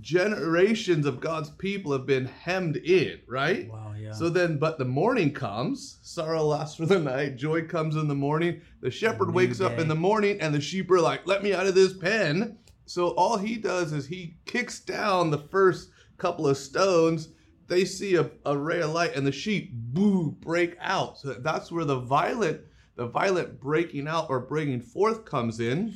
generations 0.00 1.04
of 1.04 1.20
god's 1.20 1.50
people 1.50 1.92
have 1.92 2.06
been 2.06 2.24
hemmed 2.26 2.76
in 2.78 3.20
right 3.28 3.68
Wow. 3.70 3.92
Yeah. 4.00 4.12
so 4.12 4.28
then 4.30 4.58
but 4.58 4.78
the 4.78 4.84
morning 4.86 5.32
comes 5.32 5.98
sorrow 6.02 6.42
lasts 6.44 6.76
for 6.76 6.86
the 6.86 6.98
night 6.98 7.36
joy 7.36 7.66
comes 7.66 7.96
in 7.96 8.08
the 8.08 8.14
morning 8.14 8.60
the 8.80 8.90
shepherd 8.90 9.34
wakes 9.34 9.60
up 9.60 9.78
in 9.78 9.88
the 9.88 9.94
morning 9.94 10.40
and 10.40 10.54
the 10.54 10.60
sheep 10.60 10.90
are 10.90 11.00
like 11.00 11.26
let 11.26 11.42
me 11.42 11.52
out 11.52 11.66
of 11.66 11.74
this 11.74 11.92
pen 11.92 12.56
so 12.86 13.08
all 13.10 13.36
he 13.36 13.56
does 13.56 13.92
is 13.92 14.06
he 14.06 14.36
kicks 14.46 14.80
down 14.80 15.30
the 15.30 15.38
first 15.50 15.90
couple 16.18 16.46
of 16.48 16.56
stones 16.56 17.28
they 17.68 17.84
see 17.84 18.16
a, 18.16 18.30
a 18.44 18.56
ray 18.56 18.80
of 18.80 18.90
light 18.92 19.14
and 19.16 19.26
the 19.26 19.32
sheep 19.32 19.70
boo 19.72 20.30
break 20.40 20.76
out. 20.80 21.18
So 21.18 21.34
that's 21.34 21.70
where 21.72 21.84
the 21.84 21.98
violent 22.00 22.60
the 22.96 23.06
violent 23.06 23.60
breaking 23.60 24.08
out 24.08 24.30
or 24.30 24.40
breaking 24.40 24.80
forth 24.80 25.24
comes 25.24 25.60
in. 25.60 25.94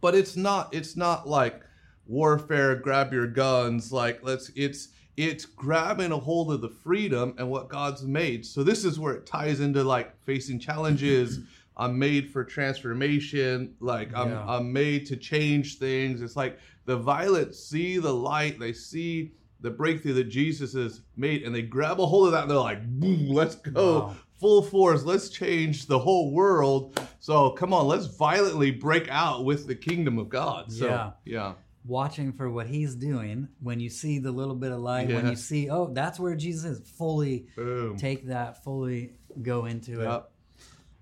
But 0.00 0.14
it's 0.14 0.36
not 0.36 0.72
it's 0.74 0.96
not 0.96 1.28
like 1.28 1.62
warfare 2.06 2.74
grab 2.74 3.12
your 3.12 3.26
guns 3.26 3.92
like 3.92 4.20
let's 4.22 4.50
it's 4.56 4.88
it's 5.16 5.44
grabbing 5.44 6.12
a 6.12 6.16
hold 6.16 6.50
of 6.52 6.60
the 6.60 6.68
freedom 6.68 7.34
and 7.38 7.48
what 7.50 7.68
god's 7.68 8.02
made. 8.02 8.44
So 8.46 8.62
this 8.62 8.84
is 8.84 8.98
where 8.98 9.14
it 9.14 9.26
ties 9.26 9.60
into 9.60 9.82
like 9.84 10.20
facing 10.24 10.58
challenges. 10.58 11.40
I'm 11.76 11.98
made 11.98 12.30
for 12.30 12.44
transformation. 12.44 13.74
Like 13.80 14.14
i'm 14.14 14.30
Yeah. 14.30 14.44
i'm 14.46 14.72
made 14.72 15.06
to 15.06 15.16
change 15.16 15.78
things. 15.78 16.20
It's 16.22 16.36
like 16.36 16.58
the 16.86 16.96
violent 16.96 17.54
see 17.54 17.98
the 17.98 18.12
light. 18.12 18.58
They 18.58 18.72
see 18.72 19.32
the 19.62 19.70
breakthrough 19.70 20.12
that 20.14 20.28
jesus 20.28 20.72
has 20.74 21.02
made 21.16 21.42
and 21.42 21.54
they 21.54 21.62
grab 21.62 22.00
a 22.00 22.06
hold 22.06 22.26
of 22.26 22.32
that 22.32 22.42
and 22.42 22.50
they're 22.50 22.58
like 22.58 22.84
boom 22.86 23.28
let's 23.28 23.54
go 23.56 24.00
Wow. 24.00 24.16
full 24.40 24.62
force 24.62 25.02
let's 25.04 25.28
change 25.28 25.86
the 25.86 25.98
whole 25.98 26.32
world 26.32 26.98
so 27.18 27.50
come 27.50 27.72
on 27.74 27.86
let's 27.86 28.06
violently 28.06 28.70
break 28.70 29.08
out 29.10 29.44
with 29.44 29.66
the 29.66 29.74
kingdom 29.74 30.18
of 30.18 30.28
god 30.28 30.72
so 30.72 30.86
Yeah. 30.86 31.10
yeah 31.24 31.52
Watching 31.86 32.32
for 32.34 32.50
what 32.50 32.66
he's 32.66 32.94
doing 32.94 33.48
when 33.62 33.80
you 33.80 33.88
see 33.88 34.18
the 34.18 34.30
little 34.30 34.54
bit 34.54 34.70
of 34.70 34.80
light, 34.80 35.08
when 35.08 35.26
you 35.28 35.34
see, 35.34 35.70
oh, 35.70 35.86
that's 35.90 36.20
where 36.20 36.36
Jesus 36.36 36.78
is, 36.78 36.90
fully 36.90 37.46
boom 37.56 37.96
take 37.96 38.26
that, 38.26 38.62
fully 38.62 39.14
go 39.40 39.64
into 39.64 40.02
it. 40.02 40.04
Yep. 40.04 40.30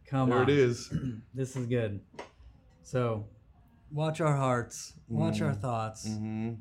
Come 0.07 0.31
there 0.31 0.39
on. 0.39 0.45
it 0.49 0.57
is 0.57 0.89
This 1.35 1.57
is 1.57 1.67
good. 1.67 2.01
So, 2.85 3.27
watch 3.91 4.21
our 4.21 4.37
hearts, 4.37 4.93
watch 5.09 5.41
our 5.43 5.51
Mm. 5.53 5.61
thoughts, 5.61 6.09
mm-hmm. 6.09 6.53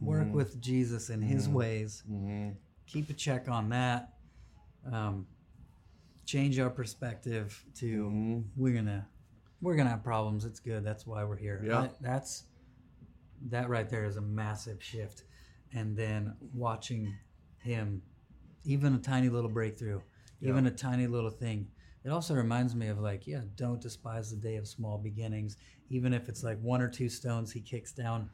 Work 0.00 0.32
with 0.32 0.60
Jesus 0.60 1.10
in 1.10 1.20
his 1.20 1.48
Mhm. 1.48 1.52
ways, 1.52 2.02
Mm-hmm. 2.08 2.50
keep 2.86 3.10
a 3.10 3.14
check 3.14 3.48
on 3.48 3.68
that, 3.70 4.14
um, 4.84 5.26
change 6.24 6.58
our 6.58 6.70
perspective 6.70 7.64
to 7.74 8.04
Mhm. 8.10 8.44
we're 8.56 8.74
gonna 8.74 9.08
we're 9.60 9.74
gonna 9.74 9.90
have 9.90 10.04
problems. 10.04 10.44
It's 10.44 10.60
good. 10.60 10.84
That's 10.84 11.04
why 11.04 11.24
we're 11.24 11.36
here. 11.36 11.60
Yeah. 11.64 11.80
That- 11.82 12.00
that's 12.00 12.44
that 13.48 13.68
right 13.68 13.88
there 13.88 14.04
is 14.04 14.16
a 14.16 14.20
massive 14.20 14.80
shift. 14.80 15.24
And 15.72 15.96
then 15.96 16.36
watching 16.54 17.12
him, 17.58 18.02
even 18.62 18.94
a 18.94 18.98
tiny 19.00 19.28
little 19.28 19.50
breakthrough, 19.50 20.00
even 20.40 20.66
a 20.66 20.70
tiny 20.70 21.08
little 21.08 21.30
thing. 21.30 21.68
It 22.04 22.10
also 22.10 22.36
reminds 22.36 22.76
me 22.76 22.86
of 22.86 23.00
like, 23.00 23.26
yeah, 23.26 23.42
don't 23.56 23.80
despise 23.80 24.30
the 24.30 24.36
day 24.36 24.54
of 24.56 24.68
small 24.68 24.96
beginnings. 24.96 25.56
Even 25.88 26.12
if 26.12 26.28
it's 26.28 26.44
like 26.44 26.60
one 26.62 26.80
or 26.80 26.88
two 26.88 27.08
stones 27.08 27.50
he 27.50 27.60
kicks 27.60 27.92
down, 27.92 28.30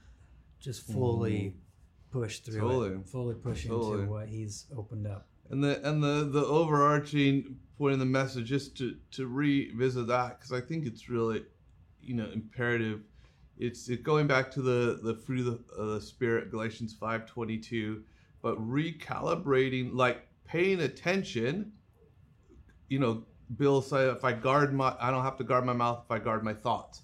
just 0.64 0.83
fully 0.87 1.33
mm-hmm. 2.12 2.18
push 2.18 2.38
through. 2.38 2.61
Totally. 2.61 2.88
it, 2.90 3.07
fully 3.07 3.35
push 3.35 3.66
Totally. 3.66 4.00
into 4.00 4.11
what 4.11 4.29
he's 4.29 4.66
opened 4.77 5.07
up. 5.07 5.27
and 5.50 5.62
the 5.62 5.87
and 5.88 6.03
the 6.03 6.24
the 6.24 6.44
overarching 6.44 7.57
point 7.77 7.92
of 7.92 7.98
the 7.98 8.07
message 8.07 8.48
just 8.48 8.77
to 8.79 8.96
to 9.11 9.27
revisit 9.27 10.07
that 10.07 10.38
because 10.38 10.53
i 10.53 10.61
think 10.61 10.87
it's 10.87 11.09
really 11.09 11.44
you 12.00 12.14
know 12.14 12.29
imperative 12.33 13.00
it's 13.59 13.88
it 13.88 14.03
going 14.03 14.27
back 14.27 14.50
to 14.50 14.62
the 14.62 15.00
the 15.03 15.14
fruit 15.14 15.46
of 15.46 15.46
the, 15.46 15.74
of 15.74 15.88
the 15.90 16.00
spirit 16.00 16.50
galatians 16.50 16.94
5.22 16.94 18.03
but 18.42 18.57
recalibrating 18.59 19.90
like 19.92 20.27
paying 20.44 20.81
attention 20.81 21.72
you 22.88 22.98
know 22.98 23.24
bill 23.57 23.83
said 23.83 24.09
if 24.09 24.24
i 24.24 24.33
guard 24.33 24.72
my 24.72 24.94
i 25.00 25.11
don't 25.11 25.24
have 25.24 25.37
to 25.37 25.44
guard 25.44 25.64
my 25.64 25.72
mouth 25.72 26.03
if 26.05 26.11
i 26.11 26.18
guard 26.18 26.44
my 26.44 26.55
thoughts 26.55 27.03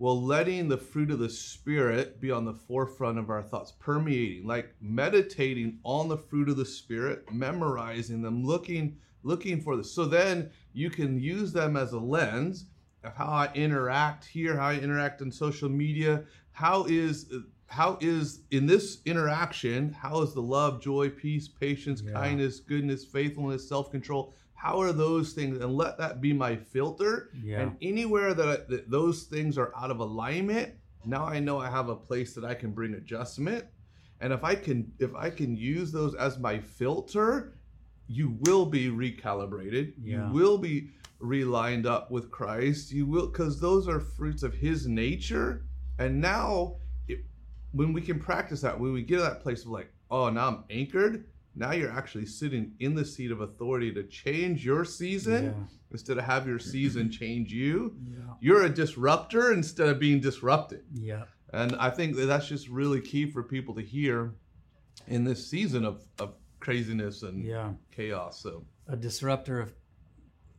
well 0.00 0.20
letting 0.20 0.66
the 0.66 0.78
fruit 0.78 1.10
of 1.10 1.18
the 1.20 1.28
spirit 1.28 2.20
be 2.20 2.30
on 2.32 2.44
the 2.44 2.54
forefront 2.54 3.18
of 3.18 3.30
our 3.30 3.42
thoughts 3.42 3.72
permeating 3.78 4.44
like 4.46 4.74
meditating 4.80 5.78
on 5.84 6.08
the 6.08 6.16
fruit 6.16 6.48
of 6.48 6.56
the 6.56 6.64
spirit 6.64 7.22
memorizing 7.32 8.22
them 8.22 8.42
looking 8.44 8.96
looking 9.22 9.60
for 9.60 9.76
this 9.76 9.92
so 9.92 10.04
then 10.06 10.50
you 10.72 10.90
can 10.90 11.20
use 11.20 11.52
them 11.52 11.76
as 11.76 11.92
a 11.92 11.98
lens 11.98 12.64
of 13.04 13.14
how 13.14 13.26
i 13.26 13.48
interact 13.54 14.24
here 14.24 14.56
how 14.56 14.68
i 14.68 14.74
interact 14.74 15.20
in 15.20 15.30
social 15.30 15.68
media. 15.68 16.24
How 16.52 16.84
is 16.88 17.32
how 17.68 17.96
is 18.00 18.40
in 18.50 18.66
this 18.66 18.98
interaction 19.06 19.92
how 19.92 20.22
is 20.22 20.34
the 20.34 20.42
love 20.42 20.82
joy 20.82 21.08
peace 21.08 21.46
patience 21.48 22.02
Yeah. 22.04 22.12
kindness 22.12 22.58
goodness 22.60 23.04
faithfulness 23.04 23.68
self-control 23.68 24.34
how 24.60 24.78
are 24.78 24.92
those 24.92 25.32
things 25.32 25.58
and 25.62 25.74
let 25.74 25.96
that 25.96 26.20
be 26.20 26.34
my 26.34 26.54
filter 26.54 27.30
Yeah. 27.42 27.60
and 27.60 27.76
anywhere 27.80 28.34
that, 28.34 28.48
I, 28.48 28.56
that 28.68 28.90
those 28.90 29.22
things 29.22 29.56
are 29.56 29.72
out 29.74 29.90
of 29.90 30.00
alignment, 30.00 30.74
now 31.06 31.24
I 31.24 31.40
know 31.40 31.58
I 31.58 31.70
have 31.70 31.88
a 31.88 31.96
place 31.96 32.34
that 32.34 32.44
I 32.44 32.52
can 32.54 32.72
bring 32.72 32.92
adjustment. 32.94 33.64
And 34.20 34.34
if 34.34 34.44
I 34.44 34.54
can 34.54 34.92
if 34.98 35.14
I 35.14 35.30
can 35.30 35.56
use 35.56 35.90
those 35.92 36.14
as 36.14 36.38
my 36.38 36.58
filter, 36.58 37.54
you 38.06 38.36
will 38.40 38.66
be 38.66 38.88
recalibrated. 38.90 39.94
Yeah. 40.02 40.26
You 40.28 40.34
will 40.34 40.58
be 40.58 40.90
relined 41.20 41.86
up 41.86 42.10
with 42.10 42.30
Christ. 42.30 42.92
You 42.92 43.06
will, 43.06 43.28
because 43.28 43.60
those 43.60 43.88
are 43.88 43.98
fruits 44.00 44.42
of 44.42 44.52
His 44.52 44.86
nature. 44.86 45.64
And 45.98 46.20
now, 46.20 46.76
it, 47.08 47.20
when 47.72 47.94
we 47.94 48.02
can 48.02 48.18
practice 48.18 48.60
that, 48.60 48.78
when 48.78 48.92
we 48.92 49.02
get 49.02 49.16
to 49.16 49.22
that 49.22 49.40
place 49.40 49.64
of 49.64 49.70
like, 49.70 49.90
oh, 50.10 50.28
now 50.28 50.48
I'm 50.48 50.64
anchored. 50.68 51.24
Now 51.54 51.72
you're 51.72 51.90
actually 51.90 52.26
sitting 52.26 52.72
in 52.78 52.94
the 52.94 53.04
seat 53.04 53.30
of 53.30 53.40
authority 53.40 53.92
to 53.94 54.04
change 54.04 54.64
your 54.64 54.84
season 54.84 55.44
Yeah. 55.44 55.52
instead 55.90 56.18
of 56.18 56.24
have 56.24 56.46
your 56.46 56.58
season 56.58 57.10
change 57.20 57.52
you. 57.52 57.96
Yeah. 58.08 58.18
You're 58.40 58.64
a 58.64 58.68
disruptor 58.70 59.52
instead 59.52 59.88
of 59.88 59.98
being 59.98 60.20
disrupted. 60.20 60.84
Yeah. 60.94 61.24
And 61.52 61.74
I 61.76 61.90
think 61.90 62.16
that 62.16 62.26
that's 62.26 62.46
just 62.48 62.68
really 62.68 63.00
key 63.00 63.28
for 63.30 63.42
people 63.42 63.74
to 63.74 63.82
hear 63.82 64.34
in 65.08 65.24
this 65.24 65.48
season 65.50 65.84
of, 65.84 66.02
of 66.20 66.34
craziness 66.60 67.22
and 67.22 67.44
Yeah. 67.44 67.72
chaos. 67.90 68.40
So 68.42 68.64
A 68.88 68.96
disruptor 68.96 69.60
of 69.60 69.72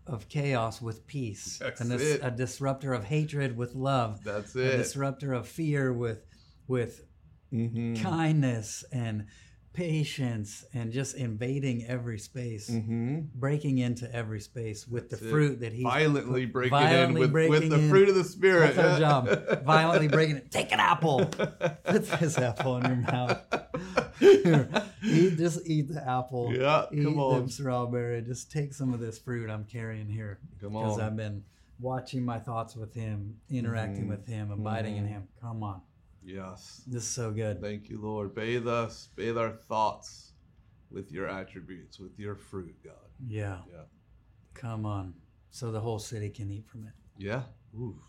of 0.07 0.27
chaos 0.27 0.81
with 0.81 1.05
peace. 1.05 1.59
That's 1.59 1.79
and 1.79 1.91
this, 1.91 2.01
it. 2.01 2.21
a 2.23 2.31
disruptor 2.31 2.91
of 2.91 3.03
hatred 3.05 3.55
with 3.55 3.75
love. 3.75 4.23
that's 4.23 4.55
it. 4.55 4.73
A 4.73 4.77
disruptor 4.77 5.31
of 5.31 5.47
fear 5.47 5.93
with 5.93 6.25
with 6.67 7.05
Mm-hmm. 7.53 7.95
kindness 8.01 8.83
and 8.93 9.25
patience 9.73 10.65
and 10.73 10.91
just 10.91 11.15
invading 11.15 11.85
every 11.87 12.19
space, 12.19 12.69
Mm-hmm. 12.69 13.19
breaking 13.35 13.77
into 13.77 14.13
every 14.13 14.39
space 14.41 14.87
with 14.87 15.09
That's 15.09 15.21
the 15.21 15.27
it. 15.27 15.31
fruit 15.31 15.59
that 15.61 15.73
he 15.73 15.83
Violently 15.83 16.45
breaking 16.45 16.71
violently 16.71 17.23
in 17.23 17.31
with, 17.33 17.49
with 17.49 17.69
the 17.69 17.79
in. 17.79 17.89
fruit 17.89 18.09
of 18.09 18.15
the 18.15 18.23
spirit. 18.23 18.75
That's 18.75 19.01
our 19.01 19.23
job. 19.25 19.63
Violently 19.65 20.07
breaking 20.07 20.37
it. 20.37 20.51
Take 20.51 20.71
an 20.71 20.79
apple. 20.79 21.25
Put 21.25 22.09
this 22.19 22.37
apple 22.37 22.77
in 22.77 22.85
your 22.85 22.95
mouth. 22.97 23.41
eat, 25.03 25.37
just 25.37 25.65
eat 25.67 25.87
the 25.93 26.03
apple. 26.07 26.53
Yeah, 26.53 26.85
Eat 26.91 27.03
come 27.03 27.19
on. 27.19 27.47
strawberry. 27.49 28.21
Just 28.21 28.51
take 28.51 28.73
some 28.73 28.93
of 28.93 28.99
this 28.99 29.17
fruit 29.19 29.49
I'm 29.49 29.65
carrying 29.65 30.09
here. 30.09 30.39
Come 30.61 30.75
on. 30.75 30.83
Because. 30.89 30.99
I've 30.99 31.15
been 31.15 31.43
watching 31.79 32.23
my 32.23 32.39
thoughts 32.39 32.75
with 32.75 32.93
him, 32.93 33.37
interacting 33.49 34.05
Mhm. 34.05 34.09
with 34.09 34.27
him, 34.27 34.51
abiding 34.51 34.97
in 34.97 35.05
Mhm. 35.05 35.09
him. 35.09 35.27
Come 35.41 35.63
on. 35.63 35.81
Yes. 36.23 36.83
This 36.87 37.03
is 37.03 37.09
so 37.09 37.31
good. 37.31 37.61
Thank 37.61 37.89
you, 37.89 37.99
Lord. 38.01 38.35
Bathe 38.35 38.67
us, 38.67 39.09
bathe 39.15 39.37
our 39.37 39.51
thoughts 39.51 40.33
with 40.91 41.11
your 41.11 41.27
attributes, 41.27 41.99
with 41.99 42.17
your 42.19 42.35
fruit, 42.35 42.75
God. 42.83 42.93
Yeah. 43.27 43.57
Yeah. 43.71 43.83
Come 44.53 44.85
on. 44.85 45.13
So 45.49 45.71
the 45.71 45.79
whole 45.79 45.99
city 45.99 46.29
can 46.29 46.51
eat 46.51 46.67
from 46.67 46.85
it. 46.85 46.93
Yeah. 47.17 47.43
Ooh. 47.75 47.99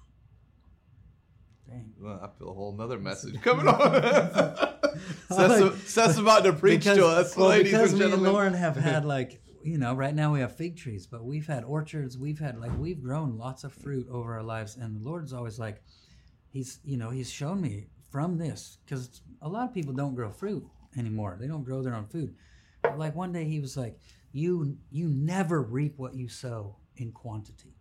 Dang. 1.69 1.93
Well, 2.01 2.21
I 2.23 2.39
feel 2.39 2.51
a 2.51 2.55
whole 2.55 2.73
nother 2.73 2.99
message 2.99 3.41
coming 3.43 3.69
on. 3.69 4.69
Seth's, 5.87 6.19
about 6.19 6.45
to 6.45 6.53
preach 6.53 6.85
to 6.85 7.07
us, 7.07 7.37
well, 7.37 7.49
ladies 7.49 7.73
because 7.73 7.93
and 7.93 7.99
me 7.99 8.05
and 8.05 8.13
gentlemen. 8.13 8.33
Lauren 8.33 8.55
have 8.55 8.77
had 8.91 9.05
like 9.05 9.41
you 9.63 9.79
know 9.79 9.95
right 9.95 10.15
now 10.15 10.33
we 10.33 10.41
have 10.41 10.57
fig 10.57 10.77
trees, 10.77 11.07
but 11.07 11.25
we've 11.25 11.47
had 11.47 11.65
orchards. 11.65 12.19
We've 12.19 12.39
had 12.39 12.59
like 12.59 12.77
we've 12.79 13.03
grown 13.03 13.39
lots 13.39 13.65
of 13.65 13.73
fruit 13.73 14.07
over 14.11 14.35
our 14.35 14.43
lives, 14.43 14.77
and 14.77 15.01
the 15.01 15.09
Lord's 15.09 15.33
always 15.33 15.59
like, 15.59 15.83
he's 16.51 16.81
you 16.85 16.97
know 16.97 17.11
he's 17.11 17.31
shown 17.31 17.61
me 17.61 17.87
from 18.13 18.37
this 18.37 18.77
because 18.85 19.23
a 19.41 19.49
lot 19.49 19.67
of 19.67 19.75
people 19.75 19.95
don't 19.95 20.15
grow 20.15 20.31
fruit 20.31 20.65
anymore. 20.97 21.39
They 21.41 21.49
don't 21.49 21.65
grow 21.65 21.83
their 21.83 21.95
own 21.95 22.07
food. 22.07 22.35
But 22.83 22.99
like 22.99 23.17
one 23.17 23.33
day 23.33 23.45
he 23.45 23.59
was 23.59 23.77
like, 23.77 23.99
you 24.33 24.77
you 24.91 25.09
never 25.09 25.63
reap 25.63 25.95
what 25.99 26.15
you 26.15 26.29
sow 26.29 26.77
in 26.97 27.11
quantity, 27.13 27.75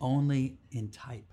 only 0.00 0.58
in 0.70 0.90
type. 0.90 1.32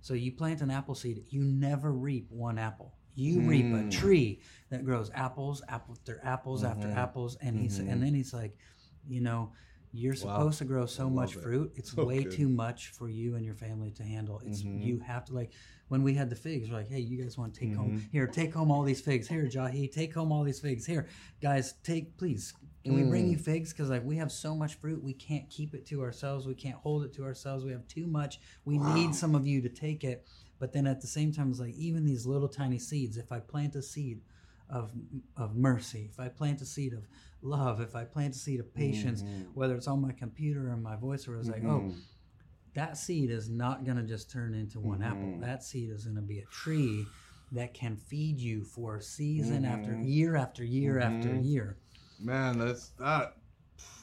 So 0.00 0.14
you 0.14 0.32
plant 0.32 0.62
an 0.62 0.70
apple 0.70 0.94
seed, 0.94 1.24
you 1.28 1.42
never 1.44 1.92
reap 1.92 2.26
one 2.30 2.58
apple. 2.58 2.94
You 3.14 3.40
reap 3.40 3.66
a 3.66 3.82
Mm. 3.84 3.90
tree 3.90 4.40
that 4.70 4.84
grows 4.86 5.10
apples, 5.14 5.62
apple 5.68 5.94
after 5.98 6.18
apples 6.24 6.64
after 6.64 6.88
Mhm. 6.88 6.96
apples, 6.96 7.36
and 7.36 7.58
he's 7.58 7.78
Mhm. 7.78 7.88
and 7.92 8.02
then 8.02 8.14
he's 8.14 8.32
like, 8.32 8.56
you 9.06 9.20
know, 9.20 9.52
you're 9.92 10.14
Wow. 10.14 10.18
supposed 10.38 10.58
to 10.58 10.64
grow 10.64 10.86
so 10.86 11.08
much 11.10 11.36
it. 11.36 11.42
fruit. 11.42 11.72
It's 11.76 11.92
So 11.92 12.04
way 12.04 12.22
good. 12.24 12.32
too 12.32 12.48
much 12.48 12.88
for 12.90 13.08
you 13.08 13.36
and 13.36 13.44
your 13.44 13.54
family 13.54 13.90
to 13.92 14.02
handle. 14.02 14.40
It's 14.44 14.62
Mhm. 14.62 14.82
you 14.84 14.98
have 15.00 15.24
to 15.26 15.34
like 15.34 15.52
when 15.88 16.02
we 16.02 16.14
had 16.14 16.30
the 16.30 16.36
figs, 16.36 16.70
we're 16.70 16.76
like, 16.76 16.88
hey, 16.88 17.00
you 17.00 17.22
guys 17.22 17.36
want 17.36 17.52
to 17.52 17.60
take 17.60 17.74
home 17.74 17.98
Mhm. 17.98 18.10
here, 18.10 18.26
take 18.26 18.54
home 18.54 18.70
all 18.70 18.82
these 18.82 19.02
figs. 19.02 19.28
Here, 19.28 19.44
Jahi, 19.46 19.92
take 19.92 20.14
home 20.14 20.32
all 20.32 20.42
these 20.42 20.58
figs. 20.60 20.86
Here, 20.86 21.06
guys, 21.42 21.74
take 21.82 22.16
please. 22.16 22.54
Can 22.82 22.94
we 22.94 23.02
bring 23.04 23.26
Mm. 23.26 23.32
you 23.32 23.36
figs? 23.36 23.72
Because 23.72 23.90
like 23.90 24.02
we 24.04 24.16
have 24.16 24.32
so 24.32 24.56
much 24.56 24.74
fruit, 24.76 25.02
we 25.02 25.12
can't 25.12 25.48
keep 25.50 25.74
it 25.74 25.84
to 25.86 26.00
ourselves. 26.00 26.46
We 26.46 26.54
can't 26.54 26.76
hold 26.76 27.04
it 27.04 27.12
to 27.14 27.24
ourselves. 27.24 27.64
We 27.64 27.72
have 27.72 27.86
too 27.88 28.06
much. 28.06 28.40
We 28.64 28.78
need 28.78 29.14
some 29.14 29.34
of 29.34 29.46
you 29.46 29.60
to 29.60 29.68
take 29.68 30.02
it. 30.02 30.26
But 30.58 30.72
then 30.72 30.86
at 30.86 31.00
the 31.02 31.06
same 31.06 31.30
time, 31.32 31.50
it's 31.50 31.60
like 31.60 31.74
even 31.74 32.06
these 32.06 32.24
little 32.24 32.48
tiny 32.48 32.78
seeds. 32.78 33.16
If 33.18 33.30
I 33.30 33.40
plant 33.40 33.74
a 33.76 33.82
seed 33.82 34.22
of 34.72 34.90
of 35.36 35.54
mercy, 35.54 36.08
if 36.10 36.18
I 36.18 36.28
plant 36.28 36.60
a 36.62 36.64
seed 36.66 36.94
of 36.94 37.06
love, 37.42 37.80
if 37.80 37.94
I 37.94 38.04
plant 38.04 38.34
a 38.34 38.38
seed 38.38 38.58
of 38.58 38.72
patience, 38.74 39.22
Mhm. 39.22 39.54
whether 39.54 39.76
it's 39.76 39.86
on 39.86 40.00
my 40.00 40.12
computer 40.12 40.70
or 40.70 40.76
my 40.76 40.96
voice, 40.96 41.28
or 41.28 41.38
it's 41.38 41.48
like, 41.48 41.62
oh, 41.64 41.80
Mhm. 41.82 42.00
that 42.74 42.96
seed 42.96 43.30
is 43.30 43.50
not 43.50 43.84
going 43.84 43.98
to 43.98 44.02
just 44.02 44.30
turn 44.30 44.54
into 44.54 44.80
one 44.80 45.02
apple. 45.02 45.28
Mhm. 45.28 45.40
That 45.40 45.62
seed 45.62 45.90
is 45.90 46.04
going 46.04 46.16
to 46.16 46.22
be 46.22 46.38
a 46.40 46.46
tree 46.46 47.06
that 47.52 47.74
can 47.74 47.96
feed 47.96 48.40
you 48.40 48.64
for 48.64 48.98
season 49.00 49.64
after 49.66 49.92
Mhm. 49.94 50.06
year 50.08 50.36
after 50.36 50.64
year 50.64 50.98
after 50.98 51.28
Mhm. 51.28 51.44
year. 51.44 51.76
Man, 52.18 52.58
that's 52.58 52.88
that 52.98 53.36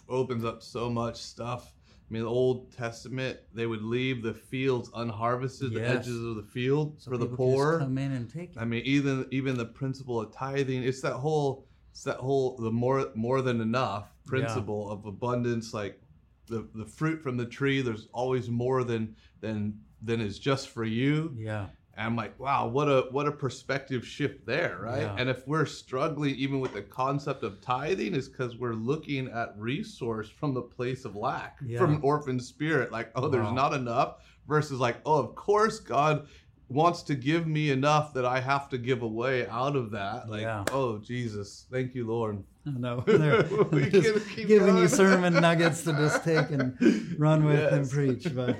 opens 0.07 0.43
up 0.43 0.61
so 0.61 0.89
much 0.89 1.21
stuff. 1.21 1.73
I 2.09 2.13
mean, 2.13 2.23
the 2.23 2.29
Old 2.29 2.71
Testament, 2.75 3.37
they 3.53 3.67
would 3.67 3.83
leave 3.83 4.23
the 4.23 4.33
fields 4.33 4.89
unharvested, 4.95 5.73
the 5.73 5.87
edges 5.87 6.15
of 6.23 6.37
the 6.37 6.43
field 6.43 6.95
So 6.99 7.11
for 7.11 7.17
the 7.17 7.27
poor. 7.27 7.77
come 7.79 7.97
in 7.99 8.11
and 8.13 8.27
take 8.27 8.55
it. 8.55 8.59
I 8.59 8.65
mean, 8.65 8.81
even 8.85 9.27
even 9.29 9.57
the 9.57 9.65
principle 9.65 10.19
of 10.19 10.33
tithing, 10.33 10.83
it's 10.83 11.01
that 11.01 11.13
whole 11.13 11.67
it's 11.91 12.03
that 12.03 12.17
whole 12.17 12.57
the 12.57 12.71
more 12.71 13.11
more 13.13 13.41
than 13.41 13.61
enough 13.61 14.11
principle 14.25 14.89
of 14.89 15.05
abundance, 15.05 15.71
like 15.73 16.01
the 16.47 16.67
the 16.73 16.85
fruit 16.85 17.21
from 17.21 17.37
the 17.37 17.45
tree, 17.45 17.81
there's 17.81 18.07
always 18.11 18.49
more 18.49 18.83
than 18.83 19.15
than 19.39 19.79
than 20.01 20.19
is 20.19 20.39
just 20.39 20.69
for 20.69 20.85
you. 20.85 21.33
yeah, 21.37 21.67
And 21.99 22.05
I'm 22.07 22.15
like, 22.15 22.39
wow, 22.39 22.65
what 22.65 22.87
a 22.87 23.07
what 23.11 23.27
a 23.27 23.31
perspective 23.31 24.07
shift 24.07 24.45
there, 24.45 24.79
right? 24.81 25.01
Yeah. 25.01 25.15
And 25.17 25.29
if 25.29 25.45
we're 25.45 25.65
struggling 25.65 26.33
even 26.35 26.61
with 26.61 26.73
the 26.73 26.81
concept 26.81 27.43
of 27.43 27.59
tithing, 27.59 28.15
is 28.15 28.29
because 28.29 28.55
we're 28.55 28.73
looking 28.73 29.27
at 29.27 29.53
resource 29.57 30.29
from 30.29 30.53
the 30.53 30.61
place 30.61 31.03
of 31.03 31.17
lack, 31.17 31.57
Yeah. 31.65 31.77
from 31.77 31.95
an 31.95 31.99
orphan 32.01 32.39
spirit, 32.39 32.89
like, 32.93 33.11
oh, 33.15 33.27
there's 33.27 33.51
not 33.51 33.73
enough, 33.73 34.23
versus 34.47 34.79
like, 34.79 34.95
oh, 35.05 35.19
of 35.19 35.35
course 35.35 35.81
God 35.81 36.27
wants 36.69 37.01
to 37.03 37.15
give 37.15 37.47
me 37.47 37.69
enough 37.71 38.13
that 38.13 38.25
I 38.25 38.39
have 38.39 38.69
to 38.69 38.77
give 38.77 39.01
away 39.01 39.45
out 39.47 39.75
of 39.75 39.91
that. 39.91 40.29
Like, 40.29 40.43
Yeah. 40.43 40.63
oh 40.71 40.99
Jesus, 40.99 41.65
thank 41.69 41.95
you, 41.95 42.07
Lord. 42.07 42.41
I 42.65 42.69
know. 42.79 43.01
They're 43.07 43.43
just 43.89 44.35
giving 44.37 44.77
you 44.77 44.87
sermon 44.87 45.33
nuggets 45.33 45.83
to 45.83 45.91
just 45.91 46.23
take 46.23 46.49
and 46.51 46.77
run 47.19 47.43
with 47.43 47.73
and 47.73 47.89
preach, 47.91 48.33
but 48.33 48.55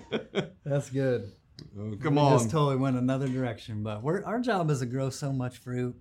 that's 0.66 0.90
good. 0.90 1.32
Oh, 1.78 1.96
come 2.02 2.16
we 2.16 2.22
on. 2.22 2.38
just 2.38 2.52
totally 2.52 2.76
went 2.78 2.98
another 2.98 3.28
direction. 3.28 3.84
But 3.84 4.04
our 4.06 4.40
job 4.40 4.70
is 4.70 4.80
to 4.80 4.86
grow 4.86 5.10
so 5.10 5.32
much 5.32 5.58
fruit 5.58 5.96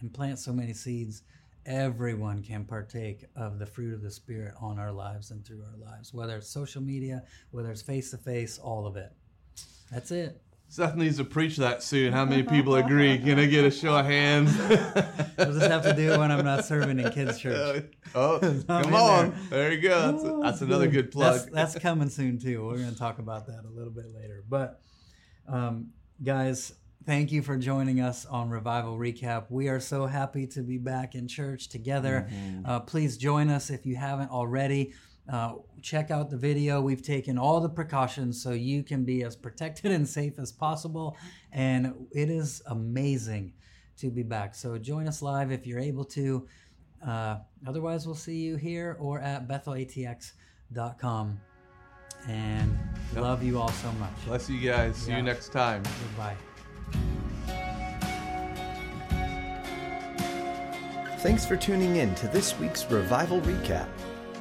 and 0.00 0.12
plant 0.12 0.38
so 0.38 0.52
many 0.52 0.72
seeds. 0.72 1.22
Everyone 1.66 2.42
can 2.42 2.64
partake 2.64 3.24
of 3.36 3.58
the 3.58 3.64
fruit 3.66 3.94
of 3.94 4.02
the 4.02 4.10
Spirit 4.10 4.54
on 4.60 4.78
our 4.78 4.92
lives 4.92 5.30
and 5.30 5.44
through 5.46 5.62
our 5.62 5.90
lives, 5.90 6.12
whether 6.12 6.36
it's 6.36 6.50
social 6.50 6.82
media, 6.82 7.22
whether 7.52 7.70
it's 7.70 7.80
face 7.82 8.10
to 8.10 8.18
face, 8.18 8.58
all 8.58 8.86
of 8.86 8.96
it. 8.96 9.12
That's 9.90 10.10
it. 10.10 10.42
Seth 10.68 10.96
needs 10.96 11.18
to 11.18 11.24
preach 11.24 11.56
that 11.58 11.82
soon. 11.84 12.12
How 12.12 12.24
many 12.24 12.42
people 12.42 12.74
agree? 12.74 13.16
Can 13.18 13.38
I 13.38 13.46
get 13.46 13.64
a 13.64 13.70
show 13.70 13.96
of 13.96 14.06
hands? 14.06 14.50
I'll 15.38 15.52
just 15.52 15.70
have 15.70 15.84
to 15.84 15.94
do 15.94 16.12
it 16.12 16.18
when 16.18 16.32
I'm 16.32 16.44
not 16.44 16.64
serving 16.64 16.98
in 16.98 17.12
kids' 17.12 17.38
church. 17.38 17.84
Oh, 18.14 18.40
oh 18.40 18.62
come 18.82 18.94
on. 18.94 19.30
there. 19.50 19.70
There 19.70 19.72
you 19.72 19.80
go. 19.80 20.12
That's, 20.12 20.24
Oh, 20.24 20.42
that's 20.42 20.60
another 20.62 20.88
good 20.88 21.12
plug. 21.12 21.34
That's, 21.34 21.74
that's 21.74 21.78
coming 21.78 22.08
soon 22.08 22.38
too. 22.40 22.66
We're 22.66 22.78
going 22.78 22.90
to 22.92 22.98
talk 22.98 23.20
about 23.20 23.46
that 23.46 23.64
a 23.64 23.70
little 23.70 23.92
bit 23.92 24.12
later. 24.12 24.42
But 24.48 24.80
um, 25.48 25.90
guys, 26.22 26.74
thank 27.06 27.32
you 27.32 27.42
for 27.42 27.56
joining 27.56 28.00
us 28.00 28.26
on 28.26 28.50
Revival 28.50 28.96
Recap. 28.98 29.46
We 29.50 29.68
are 29.68 29.80
so 29.80 30.06
happy 30.06 30.46
to 30.48 30.62
be 30.62 30.78
back 30.78 31.14
in 31.14 31.28
church 31.28 31.68
together. 31.68 32.28
Mm-hmm. 32.30 32.66
Uh, 32.66 32.80
please 32.80 33.16
join 33.16 33.50
us 33.50 33.70
if 33.70 33.84
you 33.86 33.96
haven't 33.96 34.30
already. 34.30 34.94
Uh, 35.30 35.54
check 35.80 36.10
out 36.10 36.30
the 36.30 36.36
video. 36.36 36.80
We've 36.80 37.02
taken 37.02 37.38
all 37.38 37.60
the 37.60 37.68
precautions 37.68 38.42
so 38.42 38.50
you 38.50 38.82
can 38.82 39.04
be 39.04 39.22
as 39.22 39.36
protected 39.36 39.90
and 39.92 40.08
safe 40.08 40.38
as 40.38 40.52
possible. 40.52 41.16
And 41.52 41.94
it 42.12 42.30
is 42.30 42.62
amazing 42.66 43.52
to 43.98 44.10
be 44.10 44.22
back. 44.22 44.54
So 44.54 44.76
join 44.78 45.08
us 45.08 45.22
live 45.22 45.50
if 45.50 45.66
you're 45.66 45.80
able 45.80 46.04
to. 46.06 46.46
Uh, 47.06 47.36
otherwise, 47.66 48.06
we'll 48.06 48.14
see 48.14 48.36
you 48.36 48.56
here 48.56 48.96
or 48.98 49.20
at 49.20 49.46
bethelatx.com. 49.46 51.40
And 52.28 52.78
Yep. 53.14 53.22
love 53.22 53.42
you 53.42 53.58
all 53.60 53.68
so 53.70 53.92
much. 53.92 54.10
Bless 54.26 54.48
you 54.50 54.60
guys. 54.60 54.96
See 54.96 55.10
Yeah. 55.10 55.18
you 55.18 55.22
next 55.22 55.52
time. 55.52 55.82
Goodbye. 55.82 56.36
Thanks 61.18 61.46
for 61.46 61.56
tuning 61.56 61.96
in 61.96 62.14
to 62.16 62.28
this 62.28 62.58
week's 62.58 62.84
Revival 62.90 63.40
Recap. 63.42 63.88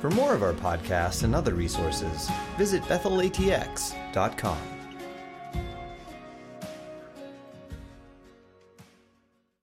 For 0.02 0.10
more 0.10 0.34
of 0.34 0.44
our 0.44 0.52
podcasts 0.54 1.24
and 1.24 1.34
other 1.34 1.54
resources, 1.54 2.30
visit 2.58 2.82
bethelatx.com. 2.84 4.58